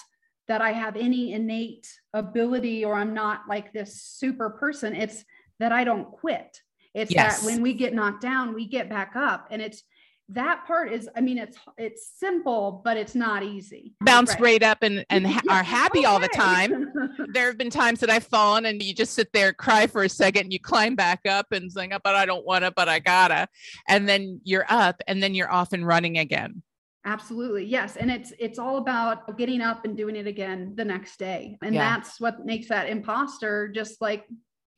that 0.50 0.62
I 0.62 0.74
have 0.74 0.98
any 0.98 1.32
innate 1.32 1.88
ability 2.14 2.84
or 2.84 2.96
I'm 2.96 3.14
not 3.14 3.44
like 3.48 3.72
this 3.72 4.02
super 4.02 4.50
person. 4.50 4.94
It's 4.94 5.24
that 5.60 5.72
I 5.72 5.86
don't 5.86 6.12
quit. 6.12 6.60
It's 6.94 7.12
yes. 7.12 7.42
that 7.42 7.46
when 7.46 7.62
we 7.62 7.74
get 7.74 7.94
knocked 7.94 8.22
down, 8.22 8.54
we 8.54 8.68
get 8.68 8.90
back 8.90 9.16
up. 9.16 9.48
And 9.52 9.62
it's 9.62 9.84
that 10.30 10.66
part 10.66 10.92
is, 10.92 11.10
I 11.16 11.22
mean, 11.22 11.38
it's 11.38 11.58
it's 11.78 12.12
simple, 12.18 12.82
but 12.84 12.98
it's 12.98 13.14
not 13.14 13.44
easy. 13.44 13.94
Bounce 14.02 14.32
right, 14.32 14.42
right 14.42 14.64
up 14.64 14.80
and 14.82 15.06
and 15.10 15.28
ha- 15.28 15.42
are 15.50 15.64
happy 15.64 16.00
okay. 16.00 16.06
all 16.06 16.20
the 16.20 16.30
time. 16.30 16.92
there 17.34 17.48
have 17.48 17.58
been 17.58 17.70
times 17.70 18.00
that 18.00 18.10
I've 18.10 18.24
fallen 18.24 18.66
and 18.66 18.82
you 18.82 18.94
just 18.94 19.14
sit 19.14 19.32
there, 19.34 19.54
cry 19.54 19.88
for 19.88 20.04
a 20.04 20.10
second, 20.10 20.44
and 20.44 20.54
you 20.54 20.60
climb 20.60 20.96
back 20.96 21.22
up 21.28 21.52
and 21.52 21.72
saying, 21.72 21.94
oh, 21.94 22.00
"But 22.04 22.16
I 22.16 22.26
don't 22.26 22.46
want 22.46 22.64
to, 22.64 22.72
but 22.72 22.88
I 22.88 23.00
gotta," 23.00 23.48
and 23.88 24.08
then 24.08 24.40
you're 24.44 24.66
up, 24.70 25.02
and 25.08 25.22
then 25.22 25.36
you're 25.36 25.52
off 25.52 25.74
and 25.74 25.86
running 25.86 26.18
again. 26.18 26.64
Absolutely. 27.06 27.66
Yes. 27.66 27.98
And 27.98 28.10
it's 28.10 28.32
it's 28.40 28.58
all 28.58 28.78
about 28.78 29.38
getting 29.38 29.62
up 29.62 29.84
and 29.84 29.98
doing 29.98 30.16
it 30.16 30.26
again 30.26 30.74
the 30.76 30.86
next 30.86 31.20
day. 31.20 31.58
And 31.62 31.76
yeah. 31.76 31.98
that's 31.98 32.20
what 32.20 32.46
makes 32.46 32.70
that 32.70 32.88
imposter 32.88 33.68
just 33.68 34.02
like 34.02 34.26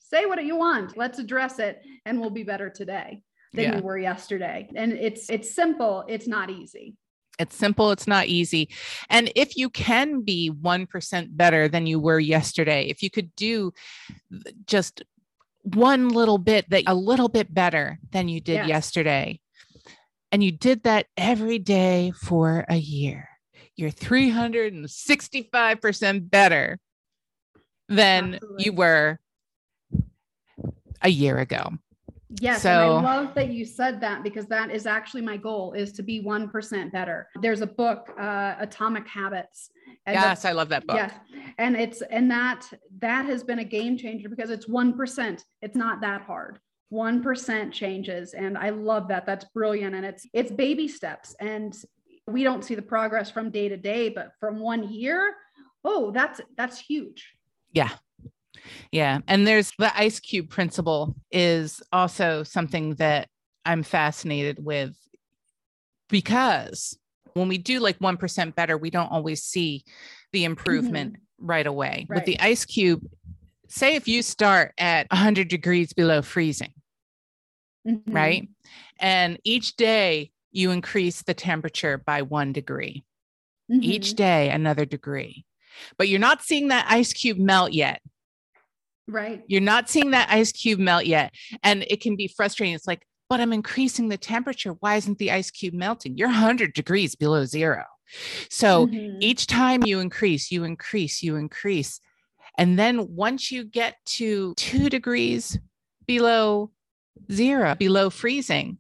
say 0.10 0.26
what 0.26 0.44
you 0.44 0.56
want 0.56 0.98
let's 0.98 1.20
address 1.20 1.60
it 1.60 1.82
and 2.06 2.20
we'll 2.20 2.30
be 2.30 2.44
better 2.44 2.70
today 2.70 3.22
than 3.54 3.64
yeah. 3.64 3.76
we 3.76 3.82
were 3.82 3.98
yesterday 3.98 4.68
and 4.76 4.94
it's 4.94 5.30
it's 5.30 5.54
simple 5.54 6.04
it's 6.08 6.28
not 6.28 6.50
easy 6.50 6.96
it's 7.40 7.56
simple 7.56 7.92
it's 7.92 8.08
not 8.08 8.28
easy 8.28 8.70
and 9.10 9.32
if 9.36 9.58
you 9.58 9.70
can 9.70 10.22
be 10.22 10.50
1% 10.50 11.28
better 11.32 11.68
than 11.68 11.86
you 11.86 12.00
were 12.00 12.20
yesterday 12.20 12.88
if 12.88 13.04
you 13.04 13.10
could 13.10 13.36
do 13.36 13.74
just 14.66 15.04
one 15.64 16.08
little 16.10 16.38
bit 16.38 16.70
that 16.70 16.84
a 16.88 16.96
little 16.96 17.28
bit 17.28 17.54
better 17.54 18.00
than 18.12 18.30
you 18.30 18.40
did 18.40 18.56
yes. 18.56 18.68
yesterday 18.68 19.40
and 20.32 20.44
you 20.44 20.52
did 20.52 20.84
that 20.84 21.08
every 21.18 21.60
day 21.60 22.12
for 22.12 22.66
a 22.70 22.76
year 22.76 23.30
you're 23.76 23.92
365% 23.92 26.30
better 26.30 26.80
than 27.90 28.36
Absolutely. 28.36 28.64
you 28.64 28.74
were 28.74 29.20
a 31.02 31.10
year 31.10 31.40
ago. 31.40 31.72
Yes, 32.42 32.64
so, 32.64 32.70
and 32.70 33.06
I 33.08 33.18
love 33.18 33.36
that 33.36 33.50
you 33.50 33.66
said 33.66 34.02
that 34.02 34.24
because 34.24 34.48
that 34.48 34.72
is 34.72 34.86
actually 34.86 35.22
my 35.22 35.38
goal 35.38 35.74
is 35.74 35.94
to 35.94 36.04
be 36.04 36.22
1% 36.22 36.92
better. 36.92 37.30
There's 37.42 37.62
a 37.62 37.68
book, 37.68 38.10
uh, 38.20 38.56
Atomic 38.60 39.08
Habits. 39.08 39.70
yes, 40.08 40.44
I 40.44 40.52
love 40.52 40.70
that 40.70 40.88
book. 40.88 40.98
Yes. 40.98 41.14
And 41.60 41.76
it's 41.76 42.02
and 42.02 42.30
that 42.32 42.68
that 43.00 43.26
has 43.26 43.44
been 43.44 43.60
a 43.60 43.64
game 43.64 43.98
changer 43.98 44.28
because 44.28 44.50
it's 44.50 44.68
1%. 44.68 45.44
It's 45.62 45.76
not 45.76 46.02
that 46.02 46.22
hard. 46.22 46.60
1% 46.92 47.72
changes 47.72 48.34
and 48.34 48.58
I 48.58 48.70
love 48.70 49.08
that. 49.10 49.26
That's 49.26 49.46
brilliant 49.54 49.96
and 49.96 50.06
it's 50.06 50.26
it's 50.34 50.52
baby 50.52 50.88
steps 50.88 51.36
and 51.40 51.76
we 52.28 52.44
don't 52.44 52.64
see 52.64 52.76
the 52.76 52.82
progress 52.82 53.30
from 53.30 53.52
day 53.52 53.70
to 53.70 53.78
day, 53.78 54.10
but 54.10 54.32
from 54.40 54.60
one 54.60 54.92
year, 54.92 55.36
oh, 55.84 56.12
that's 56.12 56.42
that's 56.58 56.80
huge. 56.80 57.34
Yeah. 57.72 57.90
Yeah. 58.92 59.20
And 59.28 59.48
there's 59.48 59.72
the 59.78 59.98
ice 59.98 60.20
cube 60.20 60.50
principle 60.50 61.16
is 61.32 61.82
also 61.92 62.44
something 62.44 62.96
that 62.96 63.30
I'm 63.66 63.84
fascinated 63.84 64.64
with 64.64 64.96
because 66.10 66.98
when 67.34 67.48
we 67.48 67.58
do 67.58 67.80
like 67.80 68.00
1% 68.00 68.56
better, 68.56 68.78
we 68.78 68.90
don't 68.90 69.12
always 69.12 69.44
see 69.44 69.84
the 70.32 70.46
improvement 70.46 71.14
mm-hmm. 71.14 71.46
right 71.46 71.68
away. 71.68 72.06
Right. 72.10 72.18
With 72.18 72.26
the 72.26 72.40
ice 72.40 72.66
cube, 72.66 73.02
say 73.68 73.96
if 73.96 74.08
you 74.08 74.22
start 74.22 74.74
at 74.78 75.08
100 75.12 75.48
degrees 75.48 75.94
below 75.94 76.22
freezing, 76.22 76.74
mm-hmm. 77.88 78.12
right? 78.12 78.48
And 79.00 79.40
each 79.44 79.76
day 79.76 80.32
you 80.52 80.72
increase 80.72 81.24
the 81.24 81.34
temperature 81.34 81.98
by 81.98 82.22
one 82.22 82.54
degree, 82.54 83.04
mm-hmm. 83.72 83.84
each 83.84 84.14
day 84.14 84.50
another 84.50 84.86
degree. 84.86 85.46
But 85.98 86.08
you're 86.08 86.20
not 86.20 86.42
seeing 86.42 86.70
that 86.70 86.86
ice 86.90 87.12
cube 87.12 87.38
melt 87.38 87.74
yet. 87.74 88.02
Right. 89.08 89.44
You're 89.48 89.62
not 89.62 89.90
seeing 89.90 90.12
that 90.12 90.30
ice 90.32 90.52
cube 90.52 90.80
melt 90.80 91.06
yet. 91.06 91.34
And 91.64 91.86
it 91.90 92.02
can 92.02 92.16
be 92.16 92.28
frustrating. 92.28 92.74
It's 92.74 92.88
like, 92.88 93.06
but 93.30 93.40
I'm 93.40 93.54
increasing 93.54 94.10
the 94.10 94.18
temperature. 94.18 94.72
Why 94.80 94.96
isn't 94.96 95.18
the 95.18 95.32
ice 95.32 95.52
cube 95.52 95.74
melting? 95.74 96.18
You're 96.18 96.28
100 96.28 96.74
degrees 96.74 97.16
below 97.16 97.46
zero. 97.46 97.84
So 98.50 98.88
mm-hmm. 98.88 99.18
each 99.20 99.48
time 99.48 99.84
you 99.84 100.00
increase, 100.00 100.52
you 100.52 100.64
increase, 100.64 101.24
you 101.24 101.36
increase. 101.36 102.00
And 102.58 102.78
then 102.80 103.16
once 103.16 103.52
you 103.52 103.64
get 103.64 103.96
to 104.06 104.54
two 104.56 104.90
degrees 104.90 105.58
below 106.06 106.72
zero, 107.32 107.76
below 107.76 108.10
freezing, 108.10 108.78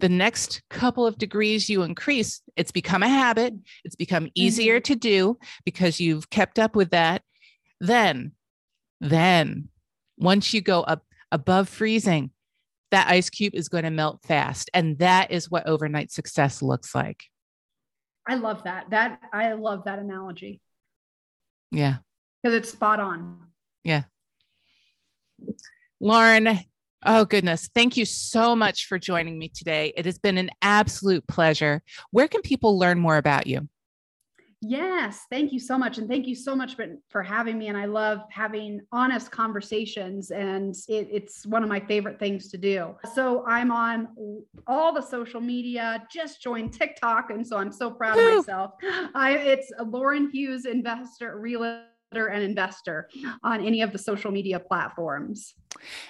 the 0.00 0.08
next 0.08 0.62
couple 0.70 1.06
of 1.06 1.18
degrees 1.18 1.68
you 1.68 1.82
increase, 1.82 2.40
it's 2.56 2.72
become 2.72 3.02
a 3.02 3.08
habit. 3.08 3.54
It's 3.84 3.96
become 3.96 4.28
easier 4.34 4.76
mm-hmm. 4.76 4.92
to 4.92 4.96
do 4.96 5.38
because 5.64 6.00
you've 6.00 6.30
kept 6.30 6.58
up 6.58 6.74
with 6.74 6.90
that. 6.90 7.22
Then 7.80 8.32
then, 9.00 9.68
once 10.16 10.52
you 10.52 10.60
go 10.60 10.82
up 10.82 11.04
above 11.30 11.68
freezing, 11.68 12.30
that 12.90 13.08
ice 13.08 13.30
cube 13.30 13.54
is 13.54 13.68
going 13.68 13.84
to 13.84 13.90
melt 13.90 14.20
fast. 14.24 14.70
And 14.72 14.98
that 14.98 15.30
is 15.30 15.50
what 15.50 15.66
overnight 15.66 16.10
success 16.10 16.62
looks 16.62 16.94
like. 16.94 17.24
I 18.26 18.34
love 18.34 18.64
that. 18.64 18.90
That 18.90 19.20
I 19.32 19.52
love 19.52 19.84
that 19.84 19.98
analogy. 19.98 20.60
Yeah. 21.70 21.96
Because 22.42 22.56
it's 22.56 22.70
spot 22.70 23.00
on. 23.00 23.38
Yeah. 23.84 24.04
Lauren, 26.00 26.60
oh 27.04 27.24
goodness, 27.24 27.68
thank 27.74 27.96
you 27.96 28.04
so 28.04 28.54
much 28.54 28.86
for 28.86 28.98
joining 28.98 29.38
me 29.38 29.48
today. 29.48 29.92
It 29.96 30.04
has 30.04 30.18
been 30.18 30.38
an 30.38 30.50
absolute 30.62 31.26
pleasure. 31.26 31.82
Where 32.10 32.28
can 32.28 32.42
people 32.42 32.78
learn 32.78 32.98
more 32.98 33.16
about 33.16 33.46
you? 33.46 33.68
Yes, 34.60 35.24
thank 35.30 35.52
you 35.52 35.60
so 35.60 35.78
much. 35.78 35.98
And 35.98 36.08
thank 36.08 36.26
you 36.26 36.34
so 36.34 36.56
much 36.56 36.74
for, 36.74 36.86
for 37.08 37.22
having 37.22 37.58
me. 37.58 37.68
And 37.68 37.78
I 37.78 37.84
love 37.84 38.22
having 38.30 38.80
honest 38.90 39.30
conversations, 39.30 40.32
and 40.32 40.74
it, 40.88 41.08
it's 41.12 41.46
one 41.46 41.62
of 41.62 41.68
my 41.68 41.78
favorite 41.78 42.18
things 42.18 42.48
to 42.50 42.58
do. 42.58 42.96
So 43.14 43.44
I'm 43.46 43.70
on 43.70 44.08
all 44.66 44.92
the 44.92 45.00
social 45.00 45.40
media, 45.40 46.04
just 46.12 46.42
joined 46.42 46.72
TikTok. 46.72 47.30
And 47.30 47.46
so 47.46 47.56
I'm 47.56 47.70
so 47.70 47.88
proud 47.88 48.18
of 48.18 48.38
myself. 48.38 48.72
I, 49.14 49.36
it's 49.36 49.70
Lauren 49.86 50.28
Hughes, 50.28 50.66
investor, 50.66 51.38
realtor 51.38 51.84
and 52.10 52.42
investor 52.42 53.08
on 53.44 53.64
any 53.64 53.82
of 53.82 53.92
the 53.92 53.98
social 53.98 54.32
media 54.32 54.58
platforms. 54.58 55.54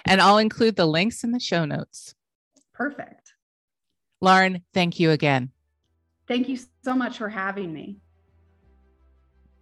And 0.05 0.21
I'll 0.21 0.39
include 0.39 0.75
the 0.75 0.87
links 0.87 1.23
in 1.23 1.31
the 1.31 1.39
show 1.39 1.65
notes. 1.65 2.15
Perfect. 2.73 3.33
Lauren, 4.21 4.63
thank 4.73 4.99
you 4.99 5.11
again. 5.11 5.51
Thank 6.27 6.49
you 6.49 6.57
so 6.83 6.95
much 6.95 7.17
for 7.17 7.29
having 7.29 7.71
me. 7.73 7.97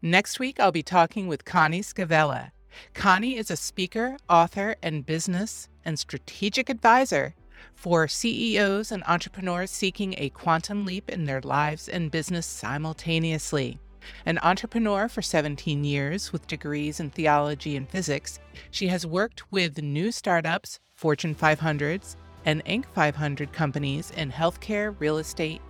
Next 0.01 0.39
week, 0.39 0.59
I'll 0.59 0.71
be 0.71 0.83
talking 0.83 1.27
with 1.27 1.43
Connie 1.43 1.81
Scavella. 1.81 2.51
Connie 2.93 3.35
is 3.35 3.49
a 3.49 3.55
speaker, 3.55 4.17
author, 4.29 4.75
and 4.83 5.03
business 5.03 5.69
and 5.83 5.97
strategic 5.97 6.69
advisor 6.69 7.33
for 7.73 8.07
CEOs 8.07 8.91
and 8.91 9.03
entrepreneurs 9.07 9.71
seeking 9.71 10.13
a 10.17 10.29
quantum 10.29 10.85
leap 10.85 11.09
in 11.09 11.25
their 11.25 11.41
lives 11.41 11.89
and 11.89 12.11
business 12.11 12.45
simultaneously. 12.45 13.79
An 14.23 14.37
entrepreneur 14.43 15.09
for 15.09 15.23
17 15.23 15.83
years 15.83 16.31
with 16.31 16.45
degrees 16.45 16.99
in 16.99 17.09
theology 17.09 17.75
and 17.75 17.89
physics, 17.89 18.37
she 18.69 18.89
has 18.89 19.07
worked 19.07 19.51
with 19.51 19.81
new 19.81 20.11
startups, 20.11 20.79
Fortune 20.93 21.33
500s, 21.33 22.15
and 22.45 22.63
Inc. 22.65 22.85
500 22.93 23.51
companies 23.51 24.11
in 24.11 24.31
healthcare, 24.31 24.95
real 24.99 25.17
estate, 25.17 25.61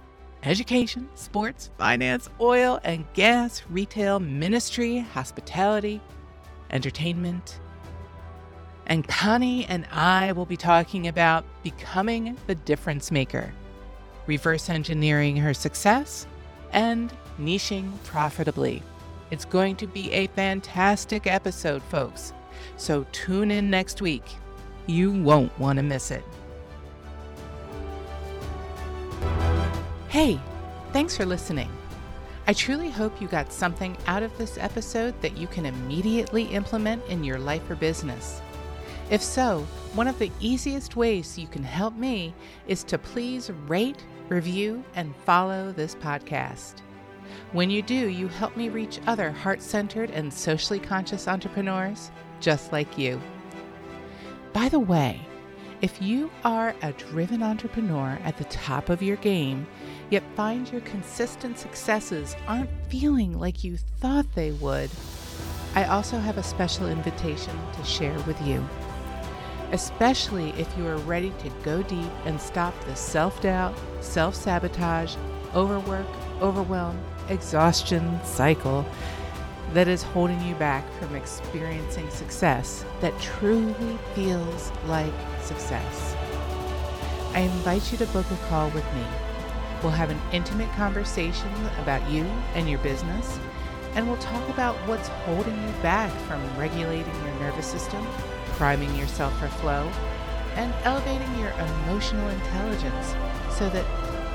education, 0.44 1.10
sports, 1.16 1.70
finance, 1.78 2.30
oil 2.40 2.80
and 2.84 3.06
gas, 3.14 3.64
retail, 3.70 4.20
ministry, 4.20 5.00
hospitality, 5.00 6.02
entertainment. 6.72 7.60
And 8.86 9.08
Connie 9.08 9.66
and 9.66 9.86
I 9.92 10.32
will 10.32 10.46
be 10.46 10.58
talking 10.58 11.08
about 11.08 11.44
becoming 11.64 12.38
the 12.48 12.56
difference 12.56 13.12
maker, 13.12 13.54
reverse 14.26 14.70
engineering 14.70 15.36
her 15.38 15.54
success, 15.54 16.26
and 16.72 17.14
niching 17.40 17.92
profitably. 18.04 18.82
It's 19.30 19.46
going 19.46 19.76
to 19.78 19.88
be 19.88 20.12
a 20.12 20.28
fantastic 20.28 21.28
episode, 21.28 21.84
folks. 21.84 22.34
So 22.78 23.06
tune 23.12 23.52
in 23.52 23.70
next 23.70 24.02
week. 24.02 24.24
You 24.86 25.12
won't 25.12 25.58
want 25.60 25.78
to 25.78 25.84
miss 25.84 26.12
it. 26.12 26.24
Hey, 30.18 30.40
thanks 30.94 31.16
for 31.16 31.28
listening. 31.28 31.70
I 32.48 32.54
truly 32.54 32.90
hope 32.90 33.22
you 33.22 33.28
got 33.28 33.54
something 33.54 33.96
out 34.08 34.24
of 34.24 34.36
this 34.36 34.58
episode 34.58 35.14
that 35.22 35.38
you 35.38 35.46
can 35.46 35.68
immediately 35.68 36.46
implement 36.46 37.06
in 37.06 37.24
your 37.24 37.38
life 37.38 37.70
or 37.70 37.76
business. 37.76 38.42
If 39.12 39.22
so, 39.22 39.68
one 39.94 40.08
of 40.08 40.18
the 40.18 40.32
easiest 40.40 40.96
ways 40.96 41.38
you 41.38 41.46
can 41.46 41.62
help 41.62 41.96
me 41.96 42.34
is 42.66 42.84
to 42.86 42.98
please 42.98 43.52
rate, 43.68 44.04
review, 44.28 44.84
and 44.96 45.16
follow 45.18 45.72
this 45.72 45.94
podcast. 45.94 46.80
When 47.52 47.70
you 47.70 47.84
do, 47.84 48.10
you 48.10 48.28
help 48.28 48.58
me 48.58 48.70
reach 48.70 49.00
other 49.06 49.30
heart 49.30 49.62
centered 49.62 50.10
and 50.10 50.34
socially 50.34 50.80
conscious 50.80 51.28
entrepreneurs 51.28 52.10
just 52.40 52.72
like 52.72 52.98
you. 52.98 53.22
By 54.52 54.68
the 54.68 54.80
way, 54.80 55.22
if 55.82 56.02
you 56.02 56.32
are 56.44 56.76
a 56.82 56.92
driven 56.94 57.44
entrepreneur 57.44 58.20
at 58.24 58.38
the 58.38 58.46
top 58.46 58.90
of 58.90 59.04
your 59.04 59.18
game, 59.18 59.68
yet 60.10 60.24
find 60.36 60.72
your 60.72 60.82
consistent 60.82 61.60
successes 61.60 62.36
aren't 62.48 62.70
feeling 62.90 63.38
like 63.40 63.64
you 63.64 63.78
thought 63.78 64.26
they 64.34 64.52
would, 64.54 64.90
I 65.76 65.84
also 65.84 66.18
have 66.18 66.40
a 66.40 66.44
special 66.44 66.88
invitation 66.88 67.56
to 67.74 67.84
share 67.84 68.18
with 68.22 68.42
you. 68.42 68.68
Especially 69.72 70.50
if 70.52 70.68
you 70.78 70.88
are 70.88 70.98
ready 70.98 71.32
to 71.40 71.50
go 71.62 71.84
deep 71.84 72.10
and 72.26 72.42
stop 72.42 72.74
the 72.86 72.96
self 72.96 73.40
doubt, 73.42 73.78
self 74.00 74.34
sabotage, 74.34 75.16
overwork, 75.54 76.08
overwhelm, 76.42 77.00
exhaustion 77.30 78.20
cycle 78.24 78.84
that 79.74 79.88
is 79.88 80.02
holding 80.02 80.42
you 80.42 80.56
back 80.56 80.90
from 80.94 81.16
experiencing 81.16 82.10
success 82.10 82.86
that 83.02 83.20
truly 83.20 83.98
feels 84.16 84.72
like 84.86 85.14
success. 85.42 86.16
I 87.34 87.42
invite 87.42 87.92
you 87.92 87.98
to 88.00 88.06
book 88.08 88.26
a 88.32 88.48
call 88.48 88.70
with 88.70 88.86
me. 88.94 89.06
We'll 89.84 89.92
have 89.92 90.10
an 90.10 90.22
intimate 90.32 90.72
conversation 90.72 91.52
about 91.82 92.10
you 92.10 92.24
and 92.56 92.70
your 92.70 92.80
business, 92.80 93.38
and 93.94 94.08
we'll 94.08 94.18
talk 94.18 94.48
about 94.50 94.76
what's 94.88 95.08
holding 95.08 95.54
you 95.54 95.74
back 95.84 96.12
from 96.22 96.42
regulating 96.58 97.14
your 97.24 97.34
nervous 97.40 97.68
system, 97.68 98.06
priming 98.54 98.96
yourself 98.96 99.38
for 99.40 99.48
flow, 99.48 99.92
and 100.56 100.74
elevating 100.84 101.40
your 101.40 101.52
emotional 101.52 102.28
intelligence 102.30 103.14
so 103.52 103.70
that 103.70 103.86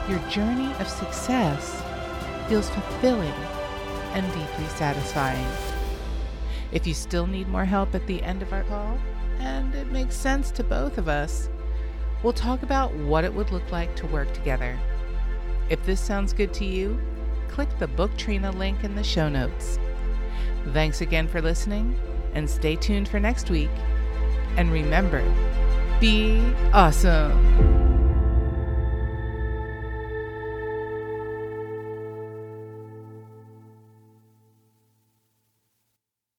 your 0.08 0.18
journey 0.28 0.72
of 0.74 0.88
success 0.88 1.82
feels 2.48 2.68
fulfilling 2.70 3.32
and 4.14 4.26
deeply 4.32 4.66
satisfying. 4.76 5.46
If 6.72 6.86
you 6.86 6.94
still 6.94 7.26
need 7.26 7.48
more 7.48 7.64
help 7.64 7.94
at 7.94 8.06
the 8.06 8.22
end 8.22 8.42
of 8.42 8.52
our 8.52 8.64
call, 8.64 8.98
and 9.38 9.74
it 9.74 9.90
makes 9.92 10.16
sense 10.16 10.50
to 10.52 10.64
both 10.64 10.98
of 10.98 11.08
us, 11.08 11.48
we'll 12.22 12.32
talk 12.32 12.62
about 12.62 12.94
what 12.94 13.24
it 13.24 13.34
would 13.34 13.50
look 13.50 13.70
like 13.70 13.94
to 13.96 14.06
work 14.06 14.32
together. 14.32 14.78
If 15.68 15.84
this 15.84 16.00
sounds 16.00 16.32
good 16.32 16.52
to 16.54 16.64
you, 16.64 17.00
click 17.48 17.68
the 17.78 17.88
Book 17.88 18.16
Trina 18.16 18.50
link 18.52 18.84
in 18.84 18.94
the 18.94 19.04
show 19.04 19.28
notes. 19.28 19.78
Thanks 20.72 21.00
again 21.00 21.28
for 21.28 21.42
listening, 21.42 21.98
and 22.34 22.48
stay 22.48 22.76
tuned 22.76 23.08
for 23.08 23.20
next 23.20 23.50
week. 23.50 23.70
And 24.56 24.70
remember, 24.70 25.22
be 26.00 26.40
awesome. 26.72 27.81